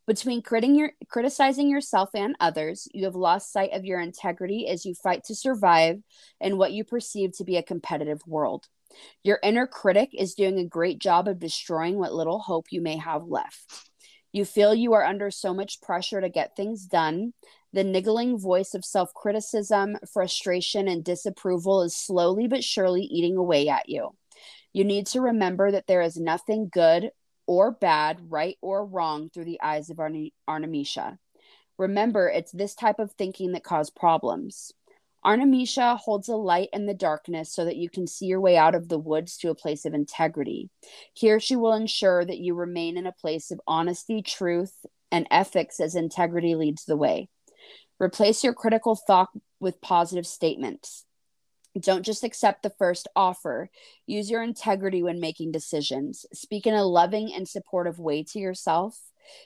[0.07, 0.41] Between
[0.75, 5.25] your, criticizing yourself and others, you have lost sight of your integrity as you fight
[5.25, 5.97] to survive
[6.39, 8.67] in what you perceive to be a competitive world.
[9.23, 12.97] Your inner critic is doing a great job of destroying what little hope you may
[12.97, 13.88] have left.
[14.31, 17.33] You feel you are under so much pressure to get things done.
[17.73, 23.69] The niggling voice of self criticism, frustration, and disapproval is slowly but surely eating away
[23.69, 24.15] at you.
[24.73, 27.11] You need to remember that there is nothing good
[27.47, 31.17] or bad, right or wrong through the eyes of Arn- Arnemetia.
[31.79, 34.71] Remember, it's this type of thinking that caused problems.
[35.25, 38.75] Arnemetia holds a light in the darkness so that you can see your way out
[38.75, 40.69] of the woods to a place of integrity.
[41.13, 44.73] Here, she will ensure that you remain in a place of honesty, truth,
[45.11, 47.29] and ethics as integrity leads the way.
[47.99, 51.05] Replace your critical thought with positive statements.
[51.77, 53.69] Don't just accept the first offer.
[54.07, 56.25] Use your integrity when making decisions.
[56.33, 58.99] Speak in a loving and supportive way to yourself.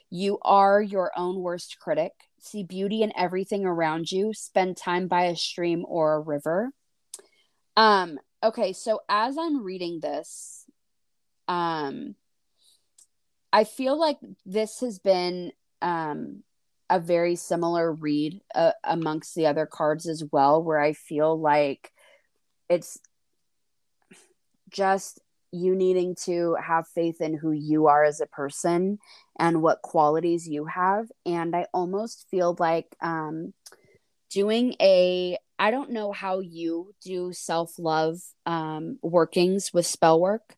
[0.10, 2.14] You are your own worst critic
[2.44, 6.72] see beauty in everything around you, spend time by a stream or a river.
[7.78, 10.66] Um, okay, so as I'm reading this,
[11.48, 12.16] um,
[13.52, 16.44] I feel like this has been um,
[16.90, 21.92] a very similar read uh, amongst the other cards as well, where I feel like
[22.70, 23.00] it's
[24.70, 25.20] just
[25.54, 28.98] you needing to have faith in who you are as a person
[29.40, 31.06] and what qualities you have.
[31.26, 33.54] And i almost feel like um
[34.32, 40.56] doing a i don't know how you do self-love um workings with spell work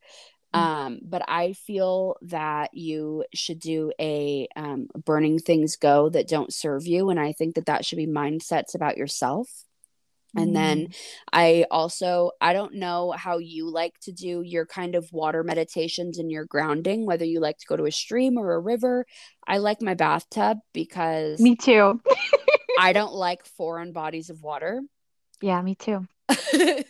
[0.54, 0.60] mm.
[0.60, 6.54] um but i feel that you should do a um, burning things go that don't
[6.54, 7.10] serve you.
[7.10, 9.64] And i think that that should be mindsets about yourself
[10.36, 10.96] and then mm.
[11.32, 16.18] I also, I don't know how you like to do your kind of water meditations
[16.18, 19.06] and your grounding, whether you like to go to a stream or a river.
[19.48, 21.40] I like my bathtub because.
[21.40, 22.02] Me too.
[22.80, 24.82] I don't like foreign bodies of water.
[25.42, 26.08] Yeah, me too.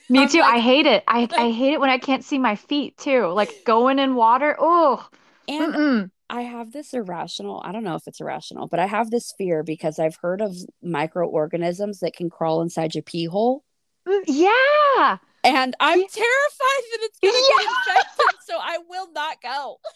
[0.10, 0.42] me too.
[0.42, 1.04] I hate it.
[1.08, 3.28] I, I hate it when I can't see my feet too.
[3.28, 4.56] Like going in water.
[4.60, 5.08] Oh.
[5.48, 6.12] And Mm-mm.
[6.30, 9.64] I have this irrational, I don't know if it's irrational, but I have this fear
[9.64, 13.64] because I've heard of microorganisms that can crawl inside your pee hole.
[14.08, 15.18] Mm, yeah.
[15.44, 17.58] And I'm terrified that it's going to yeah.
[17.58, 19.78] get infected, so I will not go.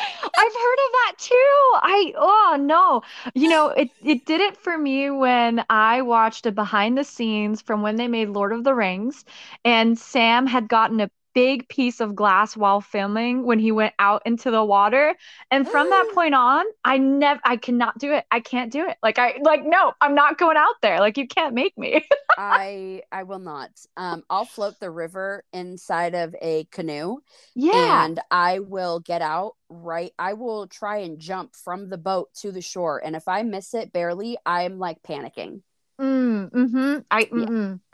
[0.00, 1.34] I've heard of that too.
[1.82, 3.02] I oh no.
[3.34, 7.60] You know, it it did it for me when I watched a behind the scenes
[7.62, 9.24] from when they made Lord of the Rings
[9.64, 14.20] and Sam had gotten a big piece of glass while filming when he went out
[14.26, 15.14] into the water.
[15.52, 18.24] And from that point on i never i cannot do it.
[18.32, 18.96] I can't do it.
[19.04, 20.98] Like i like no i'm not going out there.
[20.98, 22.04] Like you can't make me.
[22.36, 23.70] I i will not.
[23.96, 27.18] Um i'll float the river inside of a canoe
[27.54, 28.04] yeah.
[28.04, 32.50] and i will get out right i will try and jump from the boat to
[32.50, 33.00] the shore.
[33.04, 35.62] And if i miss it barely i'm like panicking.
[36.00, 36.98] Mm, mm-hmm.
[37.12, 37.28] I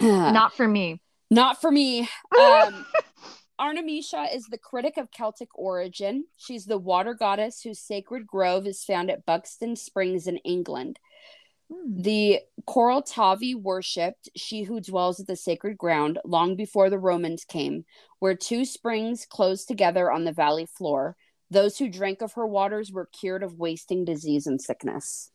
[0.01, 0.31] yeah.
[0.33, 1.03] not for me.
[1.31, 2.09] Not for me.
[2.35, 2.85] Um,
[3.59, 6.25] Arnemetia is the critic of Celtic origin.
[6.37, 10.99] She's the water goddess whose sacred grove is found at Buxton Springs in England.
[11.73, 12.03] Hmm.
[12.03, 17.85] The Corieltauvi worshipped she who dwells at the sacred ground long before the Romans came,
[18.19, 21.17] where two springs closed together on the valley floor.
[21.51, 25.31] Those who drank of her waters were cured of wasting disease and sickness.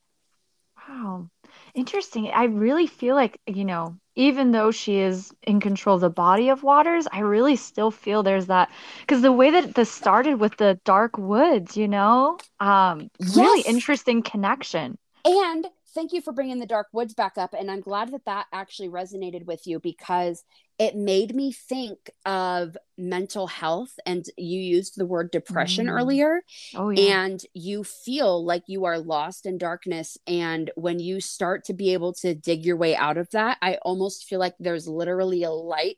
[0.88, 1.30] Wow.
[1.74, 2.30] Interesting.
[2.30, 6.50] I really feel like, you know, even though she is in control of the body
[6.50, 8.70] of waters, I really still feel there's that
[9.00, 14.22] because the way that this started with the dark woods, you know, um, really interesting
[14.22, 14.98] connection.
[15.24, 17.53] And thank you for bringing the dark woods back up.
[17.57, 20.44] And I'm glad that that actually resonated with you because
[20.78, 23.91] it made me think of mental health.
[24.06, 25.91] And you used the word depression Mm.
[25.91, 26.41] earlier.
[26.76, 27.24] Oh yeah.
[27.26, 31.94] and you feel like you are lost in darkness and when you start to be
[31.94, 35.52] able to dig your way out of that i almost feel like there's literally a
[35.52, 35.98] light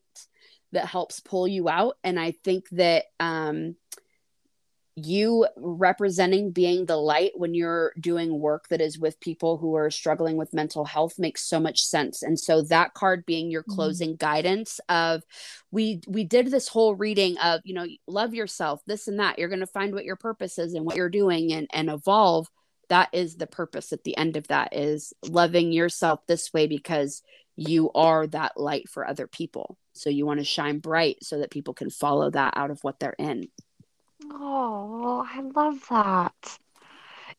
[0.71, 3.75] that helps pull you out and i think that um
[5.05, 9.89] you representing being the light when you're doing work that is with people who are
[9.91, 12.23] struggling with mental health makes so much sense.
[12.23, 13.75] And so that card being your Mhm.
[13.75, 15.23] closing guidance of
[15.71, 19.49] we we did this whole reading of you know love yourself this and that you're
[19.49, 22.47] going to find what your purpose is and what you're doing and and evolve.
[22.89, 27.21] That is the purpose at the end of that is loving yourself this way because
[27.55, 29.77] you are that light for other people.
[29.93, 32.99] So you want to shine bright so that people can follow that out of what
[32.99, 33.47] they're in
[34.29, 36.57] Oh, I love that.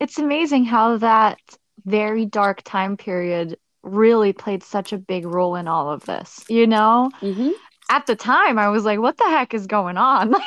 [0.00, 1.38] It's amazing how that
[1.84, 6.44] very dark time period really played such a big role in all of this.
[6.48, 7.50] You know, mm-hmm.
[7.90, 10.30] at the time, I was like, what the heck is going on?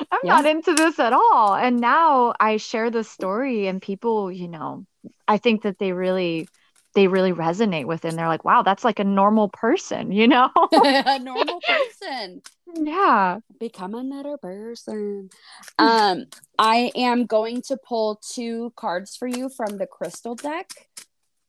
[0.00, 0.34] Like, I'm Yeah.
[0.34, 1.54] not into this at all.
[1.54, 4.86] And now I share the story, and people, you know,
[5.26, 6.48] I think that they really.
[6.94, 10.26] They really resonate with it and they're like, wow, that's like a normal person, you
[10.26, 10.50] know?
[10.72, 12.42] a normal person
[12.74, 13.38] yeah.
[13.58, 15.30] become another person
[15.78, 16.26] um
[16.58, 20.70] i am going to pull two cards for you from the crystal deck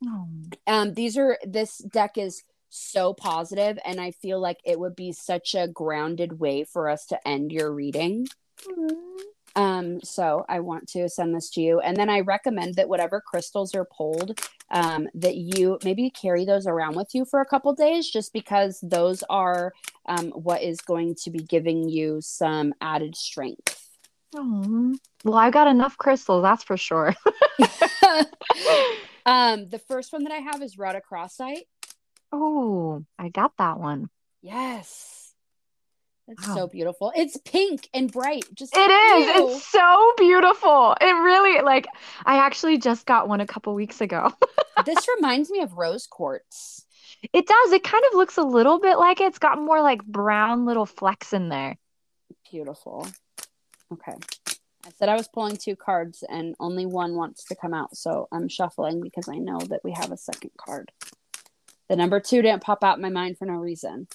[0.05, 0.29] Oh.
[0.65, 5.11] um these are this deck is so positive and i feel like it would be
[5.11, 8.27] such a grounded way for us to end your reading
[9.57, 13.19] um so i want to send this to you and then i recommend that whatever
[13.19, 14.39] crystals are pulled
[14.71, 18.79] um that you maybe carry those around with you for a couple days just because
[18.81, 19.73] those are
[20.07, 23.85] um what is going to be giving you some added strength
[24.35, 24.95] Oh.
[25.23, 27.15] Well, I've got enough crystals, that's for sure.
[29.25, 31.63] um the first one that i have is rhodochrosite
[32.31, 34.09] Oh, I got that one.
[34.41, 35.18] yes
[36.29, 36.55] it's Wow.
[36.55, 39.25] so beautiful it's pink and bright just It is.
[39.35, 39.49] you.
[39.49, 40.95] It's so beautiful.
[41.01, 41.87] It really like
[42.25, 44.31] I actually just got one a couple weeks ago.
[44.85, 46.85] this reminds me of rose quartz
[47.33, 47.71] It does.
[47.73, 49.25] It kind of looks a little bit like it.
[49.25, 51.77] It's got more like brown little flecks in there.
[52.49, 53.05] Beautiful.
[53.91, 54.13] Okay.
[54.85, 57.97] I said I was pulling two cards and only one wants to come out.
[57.97, 60.91] So I'm shuffling because I know that we have a second card.
[61.89, 64.07] The number two didn't pop out in my mind for no reason.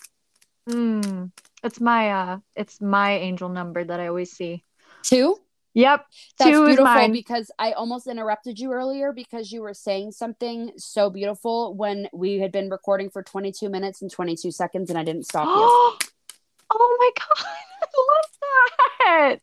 [0.68, 1.30] Mm.
[1.64, 4.64] It's my uh it's my angel number that I always see.
[5.02, 5.38] Two?
[5.72, 6.06] Yep.
[6.38, 7.12] That's Two is beautiful mine.
[7.12, 12.38] because I almost interrupted you earlier because you were saying something so beautiful when we
[12.38, 15.52] had been recording for 22 minutes and 22 seconds and I didn't stop you.
[16.70, 17.46] oh my god.
[17.82, 19.40] I love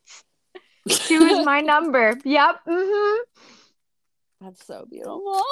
[0.88, 0.98] that.
[1.06, 2.16] Two is my number.
[2.24, 2.60] Yep.
[2.66, 3.18] hmm
[4.40, 5.42] That's so beautiful.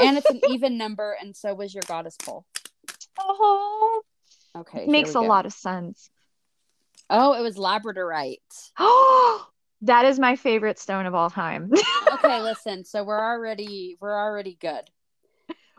[0.00, 2.46] And it's an even number, and so was your goddess pole.
[3.18, 3.87] Oh,
[4.56, 4.84] Okay.
[4.84, 6.10] It makes a lot of sense.
[7.10, 8.70] Oh, it was labradorite.
[8.78, 9.46] Oh,
[9.82, 11.70] that is my favorite stone of all time.
[12.12, 12.84] okay, listen.
[12.84, 14.90] So we're already we're already good.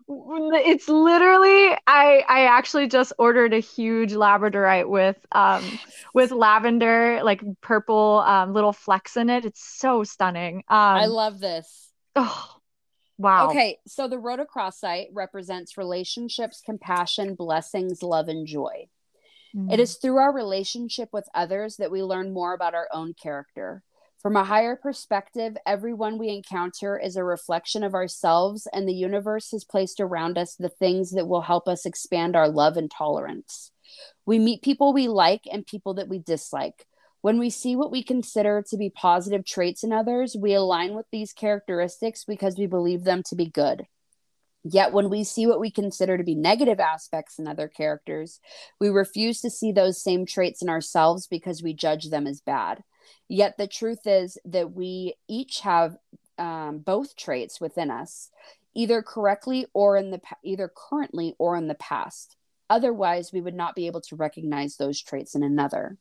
[0.08, 5.80] it's literally I I actually just ordered a huge labradorite with um
[6.14, 9.46] with lavender like purple um little flecks in it.
[9.46, 10.64] It's so stunning.
[10.68, 11.92] Um I love this.
[12.16, 12.59] oh,
[13.20, 13.50] wow.
[13.50, 18.88] Okay, so the rhodochrosite represents relationships, compassion, blessings, love, and joy.
[19.56, 19.72] Mm.
[19.72, 23.84] It is through our relationship with others that we learn more about our own character.
[24.22, 29.52] From a higher perspective, everyone we encounter is a reflection of ourselves, and the universe
[29.52, 33.72] has placed around us the things that will help us expand our love and tolerance.
[34.26, 36.86] We meet people we like and people that we dislike.
[37.22, 41.06] When we see what we consider to be positive traits in others, we align with
[41.12, 43.86] these characteristics because we believe them to be good.
[44.64, 48.40] Yet, when we see what we consider to be negative aspects in other characters,
[48.80, 52.84] we refuse to see those same traits in ourselves because we judge them as bad.
[53.28, 55.98] Yet, the truth is that we each have
[56.38, 58.30] um, both traits within us,
[58.74, 62.36] either correctly or in the either currently or in the past.
[62.70, 65.98] Otherwise, we would not be able to recognize those traits in another.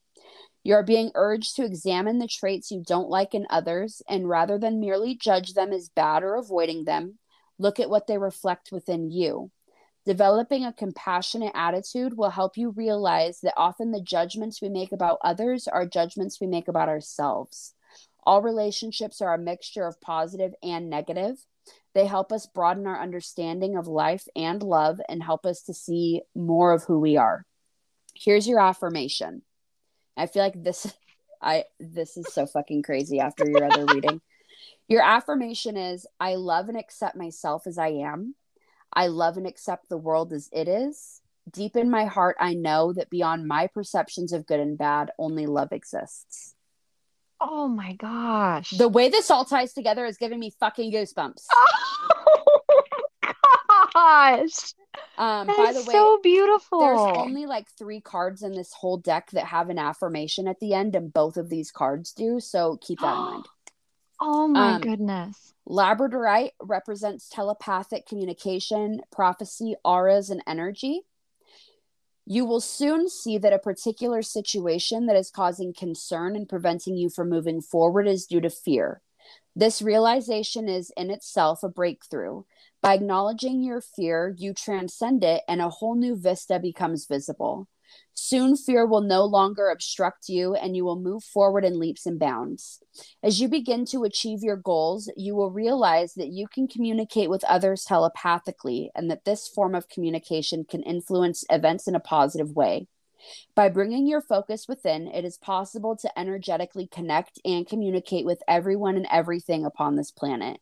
[0.65, 4.59] You are being urged to examine the traits you don't like in others, and rather
[4.59, 7.19] than merely judge them as bad or avoiding them,
[7.59, 9.51] look at what they reflect within you.
[10.05, 15.19] Developing a compassionate attitude will help you realize that often the judgments we make about
[15.23, 17.75] others are judgments we make about ourselves.
[18.25, 21.37] All relationships are a mixture of positive and negative.
[21.95, 26.23] They help us broaden our understanding of life and love and help us to see
[26.35, 27.45] more of who we are.
[28.15, 29.43] Here's your affirmation.
[30.19, 30.93] I feel like this
[31.41, 34.21] I this is so fucking crazy after your other reading.
[34.89, 38.35] Your affirmation is I love and accept myself as I am.
[38.93, 41.21] I love and accept the world as it is.
[41.51, 45.47] Deep in my heart, I know that beyond my perceptions of good and bad, only
[45.47, 46.55] love exists.
[47.41, 48.71] Oh my gosh.
[48.71, 51.47] The way this all ties together is giving me fucking goosebumps.
[51.53, 52.43] Oh
[53.93, 54.75] gosh.
[55.17, 56.81] Um, That by the way, so beautiful.
[56.81, 60.75] there's only like three cards in this whole deck that have an affirmation at the
[60.75, 62.41] end, and both of these cards do.
[62.41, 63.49] So keep that in mind.
[64.21, 65.55] Oh my Um, goodness.
[65.69, 71.03] Labradorite represents telepathic communication, prophecy, auras, and energy.
[72.27, 77.11] You will soon see that a particular situation that is causing concern and preventing you
[77.11, 79.03] from moving forward is due to fear.
[79.55, 82.43] This realization is in itself a breakthrough.
[82.81, 87.69] By acknowledging your fear, you transcend it and a whole new vista becomes visible.
[88.15, 92.19] Soon, fear will no longer obstruct you and you will move forward in leaps and
[92.19, 92.83] bounds.
[93.23, 97.45] As you begin to achieve your goals, you will realize that you can communicate with
[97.45, 102.87] others telepathically and that this form of communication can influence events in a positive way.
[103.55, 108.97] By bringing your focus within, it is possible to energetically connect and communicate with everyone
[108.97, 110.61] and everything upon this planet.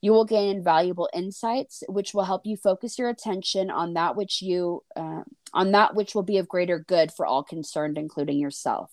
[0.00, 4.42] You will gain valuable insights, which will help you focus your attention on that which
[4.42, 5.22] you uh,
[5.52, 8.90] on that which will be of greater good for all concerned, including yourself.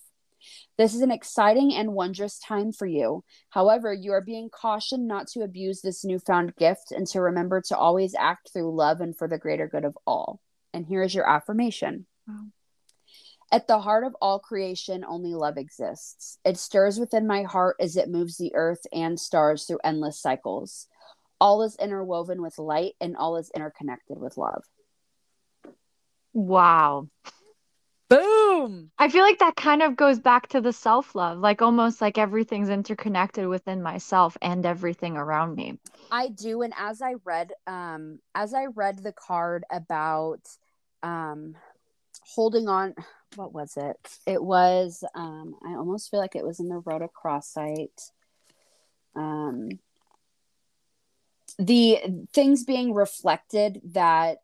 [0.78, 3.24] This is an exciting and wondrous time for you.
[3.50, 7.78] However, you are being cautioned not to abuse this newfound gift and to remember to
[7.78, 10.40] always act through love and for the greater good of all.
[10.74, 12.06] And here is your affirmation.
[12.28, 12.46] Wow.
[13.52, 16.38] At the heart of all creation, only love exists.
[16.44, 20.88] It stirs within my heart as it moves the earth and stars through endless cycles.
[21.40, 24.66] All is interwoven with light and all is interconnected with love.
[26.34, 27.08] Wow.
[28.10, 28.92] Boom!
[28.98, 32.70] I feel like that kind of goes back to the self-love, like almost like everything's
[32.70, 35.78] interconnected within myself and everything around me.
[36.10, 36.62] I do.
[36.62, 40.42] And as I read, um, as I read the card about
[41.04, 41.56] um
[42.36, 42.94] holding on
[43.36, 44.20] what was it?
[44.26, 48.12] It was um I almost feel like it was in the rhodochrosite.
[49.16, 49.80] Um
[51.60, 52.00] the
[52.34, 54.38] things being reflected that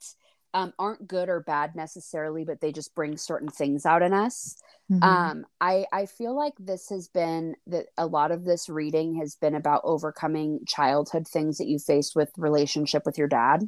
[0.53, 4.55] um, aren't good or bad necessarily, but they just bring certain things out in us.
[4.91, 5.03] Mhm.
[5.03, 9.35] Um, I I feel like this has been that a lot of this reading has
[9.35, 13.67] been about overcoming childhood things that you faced with relationship with your dad.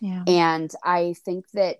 [0.00, 0.24] yeah.
[0.26, 1.78] And I think that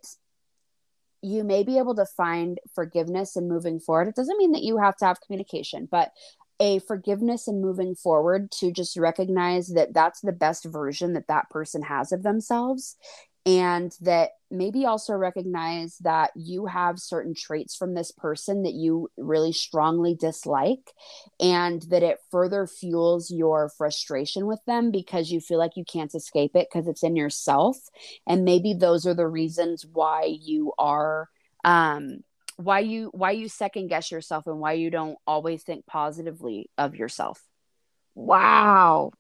[1.23, 4.09] you may be able to find forgiveness and moving forward.
[4.09, 6.12] It doesn't mean that you have to have communication, but
[6.61, 11.51] a forgiveness and moving forward to just recognize that that's the best version that that
[11.51, 12.97] person has of themselves.
[13.44, 19.09] And that maybe also recognize that you have certain traits from this person that you
[19.16, 20.93] really strongly dislike,
[21.40, 26.14] and that it further fuels your frustration with them because you feel like you can't
[26.14, 27.77] escape it because it's in yourself
[28.27, 31.28] and maybe those are the reasons why you are
[31.64, 32.19] um
[32.56, 36.94] why you why you second guess yourself and why you don't always think positively of
[36.94, 37.43] yourself
[38.14, 39.12] Wow.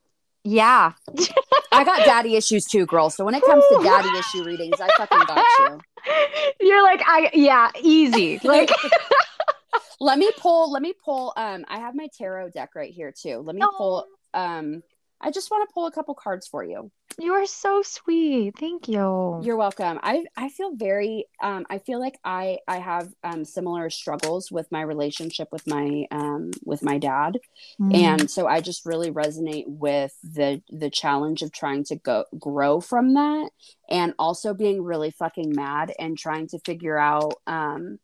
[0.44, 0.92] Yeah.
[1.72, 4.88] i got daddy issues too girl so when it comes to daddy issue readings i
[4.98, 5.80] fucking got you
[6.60, 8.40] You're like, I yeah, easy.
[8.44, 8.70] Like
[10.00, 13.38] let me pull let me pull um i have my tarot deck right here too
[13.38, 14.04] let me pull
[14.34, 14.82] um
[15.22, 18.54] i just want to pull a couple cards for you you are so sweet.
[18.58, 19.40] Thank you.
[19.42, 19.98] You're welcome.
[20.02, 24.70] I I feel very um I feel like I I have um similar struggles with
[24.70, 27.38] my relationship with my um with my dad.
[27.80, 27.94] Mm.
[27.94, 32.80] And so I just really resonate with the the challenge of trying to go grow
[32.80, 33.50] from that
[33.90, 37.98] and also being really fucking mad and trying to figure out um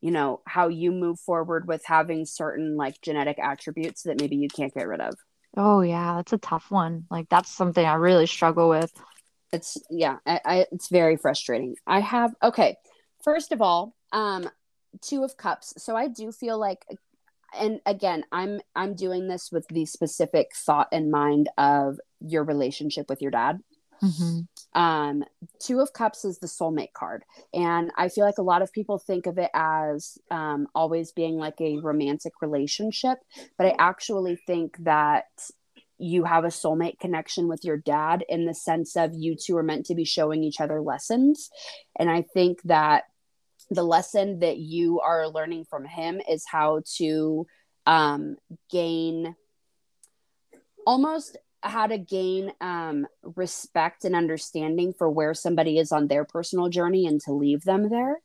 [0.00, 4.48] you know how you move forward with having certain like genetic attributes that maybe you
[4.48, 5.14] can't get rid of.
[5.56, 7.04] Oh yeah, that's a tough one.
[7.10, 8.92] Like that's something I really struggle with.
[9.52, 12.76] it's yeah I, I it's very frustrating i have okay
[13.22, 14.48] first of all um
[15.02, 16.86] two of cups so i do feel like
[17.58, 23.10] and again i'm i'm doing this with the specific thought in mind of your relationship
[23.10, 23.60] with your dad
[24.02, 24.46] Mhm.
[24.74, 25.24] Um
[25.58, 27.24] two of cups is the soulmate card.
[27.52, 31.36] And i feel like a lot of people think of it as um, always being
[31.36, 33.18] like a romantic relationship
[33.58, 35.26] but i actually think that
[35.98, 39.62] you have a soulmate connection with your dad in the sense of you two are
[39.62, 41.50] meant to be showing each other lessons.
[41.98, 43.04] And i think that
[43.70, 47.46] the lesson that you are learning from him is how to
[47.86, 48.36] um,
[48.70, 49.34] gain
[50.86, 56.68] almost how to gain um, respect and understanding for where somebody is on their personal
[56.68, 58.18] journey and to leave them there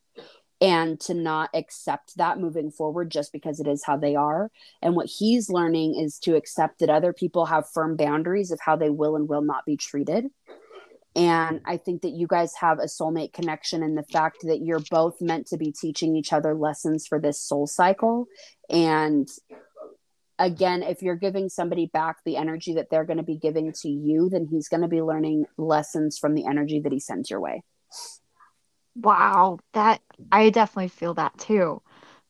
[0.60, 4.50] and to not accept that moving forward just because it is how they are.
[4.82, 8.76] And what he's learning is to accept that other people have firm boundaries of how
[8.76, 10.26] they will and will not be treated.
[11.16, 14.84] And I think that you guys have a soulmate connection in the fact that you're
[14.92, 18.28] both meant to be teaching each other lessons for this soul cycle.
[18.70, 19.28] And
[20.40, 23.90] again, if you're giving somebody back the energy that they're going to be giving to
[23.90, 27.40] you, then he's going to be learning lessons from the energy that he sends your
[27.40, 27.64] way.
[28.96, 30.02] Wow, that
[30.32, 31.82] I definitely feel that too.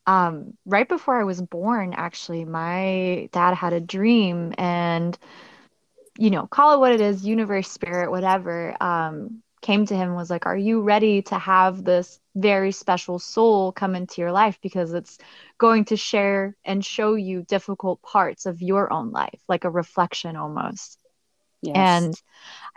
[0.05, 5.17] Um, right before I was born, actually, my dad had a dream and
[6.17, 10.29] you know, call it what it is, universe, spirit, whatever, um, came to him was
[10.29, 14.59] like, Are you ready to have this very special soul come into your life?
[14.61, 15.17] Because it's
[15.57, 20.35] going to share and show you difficult parts of your own life, like a reflection
[20.35, 20.99] almost.
[21.61, 21.75] Yes.
[22.03, 22.21] And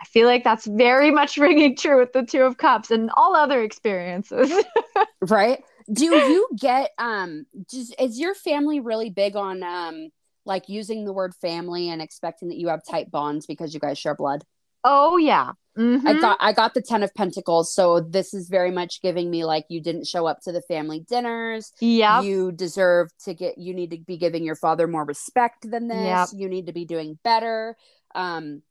[0.01, 3.35] I feel like that's very much ringing true with the Two of Cups and all
[3.35, 4.51] other experiences.
[5.21, 5.63] right.
[5.91, 10.09] Do you get um just is your family really big on um
[10.45, 13.97] like using the word family and expecting that you have tight bonds because you guys
[13.97, 14.43] share blood?
[14.83, 15.51] Oh yeah.
[15.77, 16.05] Mm-hmm.
[16.05, 19.45] I got I got the 10 of pentacles so this is very much giving me
[19.45, 21.71] like you didn't show up to the family dinners.
[21.79, 22.21] Yeah.
[22.21, 25.97] You deserve to get you need to be giving your father more respect than this.
[25.97, 26.29] Yep.
[26.33, 27.77] You need to be doing better.
[28.13, 28.63] Um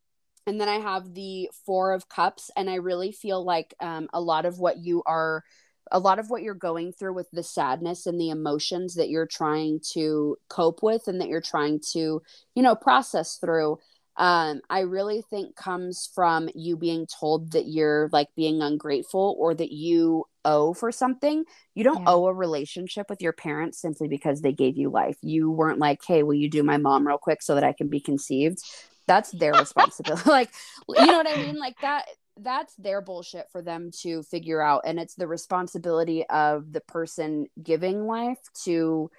[0.47, 4.20] and then I have the 4 of cups and I really feel like um a
[4.20, 5.43] lot of what you are
[5.90, 9.27] a lot of what you're going through with the sadness and the emotions that you're
[9.27, 12.20] trying to cope with and that you're trying to
[12.55, 13.78] you know process through
[14.20, 19.55] um, I really think comes from you being told that you're like being ungrateful or
[19.55, 21.44] that you owe for something.
[21.74, 22.09] You don't yeah.
[22.09, 25.16] owe a relationship with your parents simply because they gave you life.
[25.22, 27.88] You weren't like, hey, will you do my mom real quick so that I can
[27.88, 28.59] be conceived?
[29.06, 30.22] That's their responsibility.
[30.28, 30.51] like,
[30.86, 31.59] you know what I mean?
[31.59, 32.05] Like that
[32.42, 37.47] that's their bullshit for them to figure out and it's the responsibility of the person
[37.62, 39.10] giving life to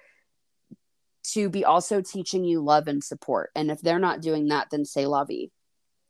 [1.24, 3.50] to be also teaching you love and support.
[3.54, 5.52] And if they're not doing that then say lovey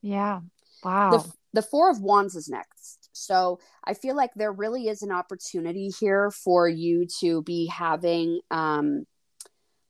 [0.03, 0.41] yeah.
[0.85, 1.11] Wow.
[1.11, 3.09] the, the four of wands is next.
[3.13, 8.41] So i feel like there really is an opportunity here for you to be having
[8.51, 9.05] um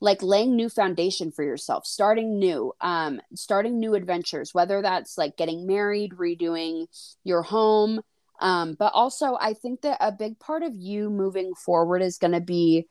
[0.00, 5.36] like laying new foundation for yourself starting new um starting new adventures whether that's like
[5.36, 6.86] getting married redoing
[7.22, 8.00] your home.
[8.40, 12.32] Um but also i think that a big part of you moving forward is going
[12.32, 12.86] to be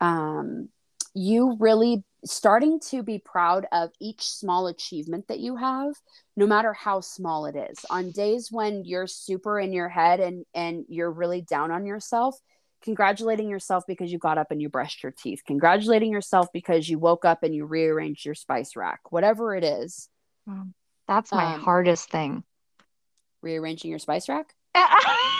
[0.00, 0.68] um
[1.16, 5.94] you really starting to be proud of each small achievement that you have
[6.36, 10.44] no matter how small it is on days when you're super in your head and
[10.54, 12.36] and you're really down on yourself
[12.82, 16.98] congratulating yourself because you got up and you brushed your teeth, congratulating yourself because you
[16.98, 20.08] woke up and you rearranged your spice rack, whatever it is.
[21.08, 22.44] That's my um, hardest thing.
[23.42, 24.54] Rearranging your spice rack?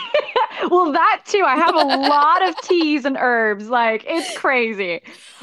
[0.69, 1.43] well, that too.
[1.45, 3.69] I have a lot of teas and herbs.
[3.69, 5.01] Like it's crazy.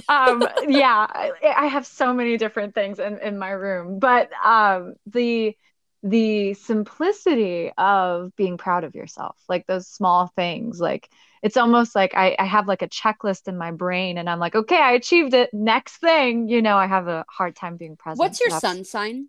[0.09, 3.99] Um, yeah, I, I have so many different things in, in my room.
[3.99, 5.57] But um, the
[6.03, 11.09] the simplicity of being proud of yourself, like those small things, like
[11.43, 14.55] it's almost like I, I have like a checklist in my brain and I'm like,
[14.55, 15.49] okay, I achieved it.
[15.53, 18.19] Next thing, you know, I have a hard time being present.
[18.19, 19.29] What's your sun sign?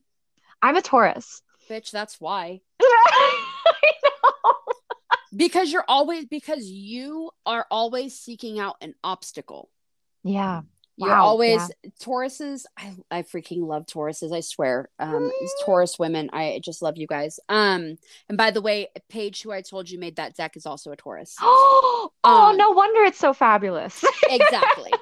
[0.61, 1.41] I'm a Taurus.
[1.69, 2.61] Bitch, that's why.
[5.35, 9.69] because you're always because you are always seeking out an obstacle.
[10.23, 10.61] Yeah.
[10.97, 11.89] You're wow, always yeah.
[12.01, 12.65] Tauruses.
[12.77, 14.33] I, I freaking love Tauruses.
[14.33, 14.89] I swear.
[14.97, 15.29] Um,
[15.65, 16.29] Taurus women.
[16.31, 17.37] I just love you guys.
[17.49, 17.97] Um,
[18.29, 20.95] and by the way, Paige, who I told you made that deck, is also a
[20.95, 21.35] Taurus.
[21.41, 24.05] oh, um, no wonder it's so fabulous.
[24.29, 24.93] exactly.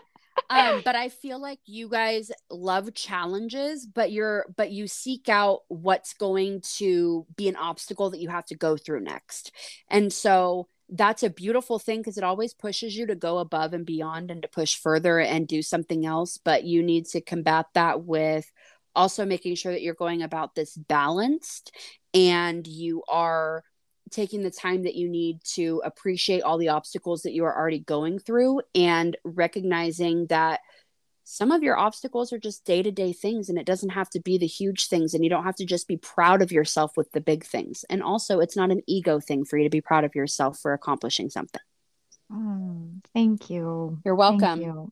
[0.49, 5.61] Um, but I feel like you guys love challenges, but you're but you seek out
[5.67, 9.51] what's going to be an obstacle that you have to go through next.
[9.89, 13.85] And so that's a beautiful thing because it always pushes you to go above and
[13.85, 16.37] beyond and to push further and do something else.
[16.37, 18.51] But you need to combat that with
[18.95, 21.75] also making sure that you're going about this balanced
[22.13, 23.63] and you are
[24.11, 27.79] taking the time that you need to appreciate all the obstacles that you are already
[27.79, 30.59] going through and recognizing that
[31.25, 34.19] some of your obstacles are just day to day things, and it doesn't have to
[34.19, 35.13] be the huge things.
[35.13, 37.85] And you don't have to just be proud of yourself with the big things.
[37.89, 40.73] And also, it's not an ego thing for you to be proud of yourself for
[40.73, 41.61] accomplishing something.
[42.31, 43.99] Mm, thank you.
[44.03, 44.61] You're welcome.
[44.61, 44.91] You.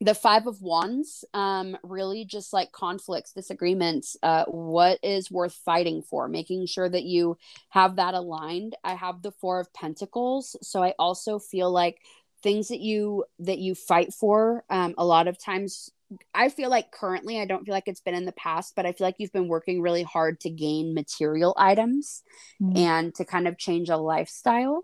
[0.00, 6.02] The Five of Wands, um, really just like conflicts, disagreements, uh, what is worth fighting
[6.02, 7.36] for, making sure that you
[7.68, 8.76] have that aligned.
[8.82, 10.56] I have the Four of Pentacles.
[10.62, 12.00] So I also feel like
[12.42, 15.90] things that you that you fight for um, a lot of times
[16.34, 18.92] I feel like currently, I don't feel like it's been in the past, but I
[18.92, 22.22] feel like you've been working really hard to gain material items
[22.60, 22.76] mm-hmm.
[22.76, 24.82] and to kind of change a lifestyle.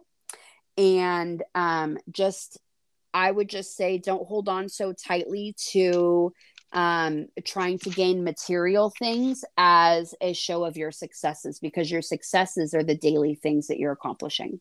[0.79, 2.59] And um, just,
[3.15, 6.33] I would just say, don't hold on so tightly to
[6.73, 12.75] um, trying to gain material things as a show of your successes because your successes
[12.75, 14.61] are the daily things that you're accomplishing.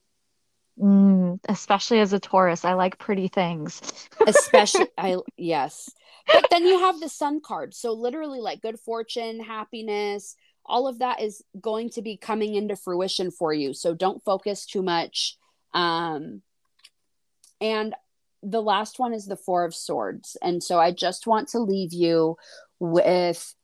[0.79, 3.81] Mm, especially as a Taurus, I like pretty things.
[4.27, 5.89] especially, I yes.
[6.31, 10.35] But then you have the Sun card, so literally, like good fortune, happiness,
[10.65, 13.73] all of that is going to be coming into fruition for you.
[13.73, 15.37] So don't focus too much.
[15.73, 16.41] Um,
[17.61, 17.93] and
[18.45, 21.93] the last one is the Four of Swords, and so I just want to leave
[21.93, 22.37] you
[22.79, 23.55] with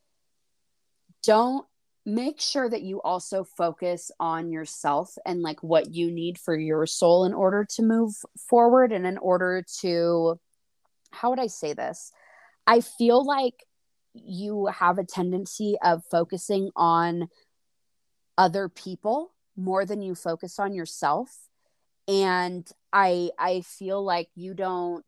[1.23, 1.65] don't
[2.03, 6.87] make sure that you also focus on yourself and like what you need for your
[6.87, 8.15] soul in order to move
[8.49, 10.39] forward and in order to
[11.11, 12.11] how would I say this?
[12.65, 13.65] I feel like
[14.13, 17.27] you have a tendency of focusing on
[18.37, 21.29] other people more than you focus on yourself
[22.07, 25.05] and I I feel like you don't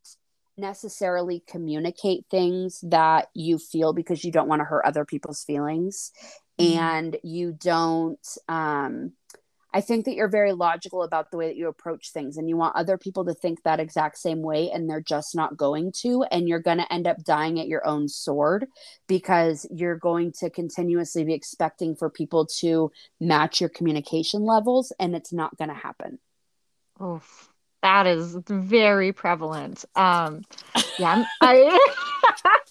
[0.58, 6.12] necessarily communicate things that you feel because you don't want to hurt other people's feelings
[6.60, 6.80] mm-hmm.
[6.80, 9.14] and you don't um
[9.76, 12.56] I think that you're very logical about the way that you approach things and you
[12.56, 16.24] want other people to think that exact same way and they're just not going to
[16.30, 18.68] and you're going to end up dying at your own sword
[19.08, 25.16] because you're going to continuously be expecting for people to match your communication levels and
[25.16, 26.20] it's not going to happen.
[27.02, 27.54] Oof
[27.84, 29.86] that is very prevalent.
[29.96, 30.42] Um,
[30.98, 31.80] yeah, I,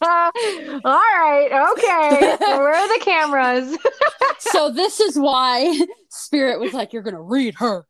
[0.85, 2.37] all right, okay.
[2.41, 3.79] Where are the cameras?
[4.39, 5.79] so this is why
[6.09, 7.87] Spirit was like, "You're gonna read her."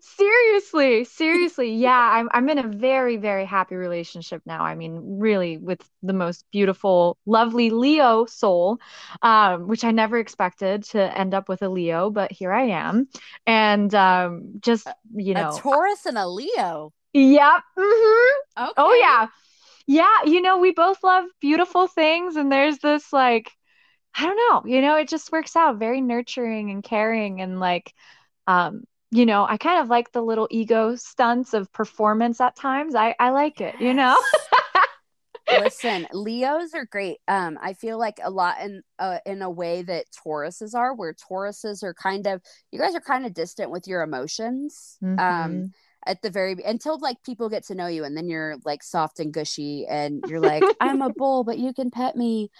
[0.00, 1.72] Seriously seriously.
[1.74, 4.62] Yeah I'm, I'm in a very very happy relationship now.
[4.62, 8.78] I mean really with the most beautiful lovely leo soul
[9.22, 13.08] um, which i never expected to end up with a leo but here i am.
[13.46, 16.92] And um, just you know a taurus and a leo.
[17.12, 18.62] Yep mm-hmm.
[18.64, 18.72] okay.
[18.76, 19.26] oh yeah.
[19.86, 23.50] Yeah you know we both love beautiful things and there's this like
[24.14, 25.78] i don't know you know it just works out.
[25.78, 27.92] Very nurturing and caring and like
[28.46, 32.94] um you know, I kind of like the little ego stunts of performance at times.
[32.94, 34.16] I, I like it, you know?
[35.50, 37.18] Listen, Leos are great.
[37.28, 41.12] Um, I feel like a lot in uh, in a way that Tauruses are, where
[41.12, 42.40] Tauruses are kind of
[42.70, 44.96] you guys are kind of distant with your emotions.
[45.02, 45.44] Um, mm-hmm.
[45.44, 45.72] Um,
[46.06, 49.20] at the very until like people get to know you and then you're like soft
[49.20, 52.50] and gushy and you're like i'm a bull but you can pet me.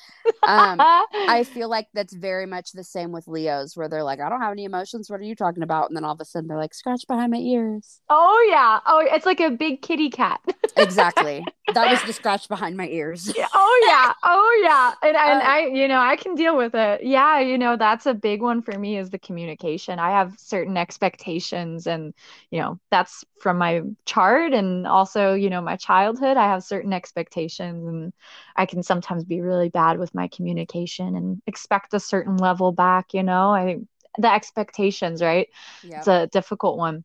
[0.43, 4.29] Um i feel like that's very much the same with leos where they're like i
[4.29, 5.89] don't have any emotions what are you talking about?
[5.89, 8.01] And then all of a sudden they're like scratch behind my ears.
[8.09, 8.81] Oh yeah.
[8.87, 10.41] Oh it's like a big kitty cat.
[10.77, 13.33] Exactly that was the scratch behind my ears.
[13.55, 14.13] Oh yeah.
[14.23, 14.95] Oh yeah.
[15.03, 17.03] And, and uh, i you know i can deal with it.
[17.03, 19.99] Yeah you know that's a big one for me is the communication.
[19.99, 22.15] I have certain expectations and
[22.51, 26.37] you know that's from my chart and also you know my childhood.
[26.37, 28.13] I have certain expectations and
[28.57, 33.15] i can sometimes be really bad with my communication and expect a certain level back
[33.15, 33.55] you know?
[33.55, 33.79] I
[34.19, 35.49] the expectations right?
[35.85, 35.99] Yep.
[35.99, 37.05] it's a difficult one.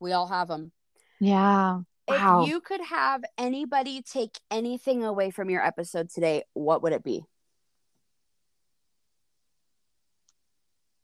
[0.00, 0.72] We all have them
[1.20, 1.80] yeah
[2.10, 2.42] wow.
[2.42, 7.04] if you could have anybody take anything away from your episode today what would it
[7.04, 7.24] be?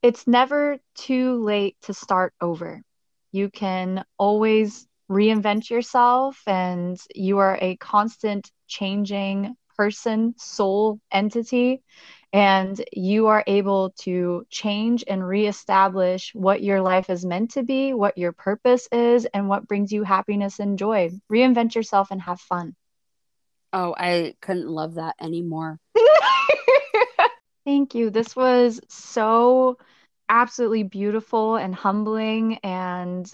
[0.02, 2.82] It's never too late to start over.
[3.32, 11.82] You can always reinvent yourself and you are a constant changing person, soul entity,
[12.36, 17.94] and you are able to change and reestablish what your life is meant to be,
[17.94, 21.10] what your purpose is, and what brings you happiness and joy.
[21.32, 22.76] Reinvent yourself and have fun.
[23.72, 25.80] Oh, I couldn't love that anymore.
[27.64, 28.10] Thank you.
[28.10, 29.78] This was so
[30.28, 33.32] absolutely beautiful and humbling and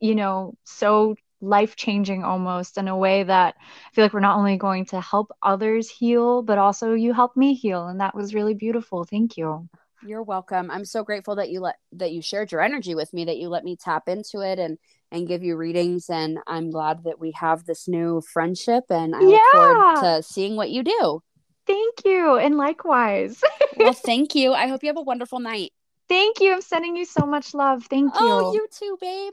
[0.00, 4.38] you know so life changing almost in a way that I feel like we're not
[4.38, 8.34] only going to help others heal but also you helped me heal and that was
[8.34, 9.68] really beautiful thank you
[10.06, 13.24] you're welcome i'm so grateful that you let that you shared your energy with me
[13.24, 14.76] that you let me tap into it and
[15.10, 19.20] and give you readings and i'm glad that we have this new friendship and i
[19.20, 19.26] yeah.
[19.26, 21.22] look forward to seeing what you do
[21.66, 23.40] thank you and likewise
[23.78, 25.72] well thank you i hope you have a wonderful night
[26.08, 26.52] Thank you.
[26.52, 27.84] I'm sending you so much love.
[27.84, 28.32] Thank oh, you.
[28.32, 29.32] Oh, you too, babe.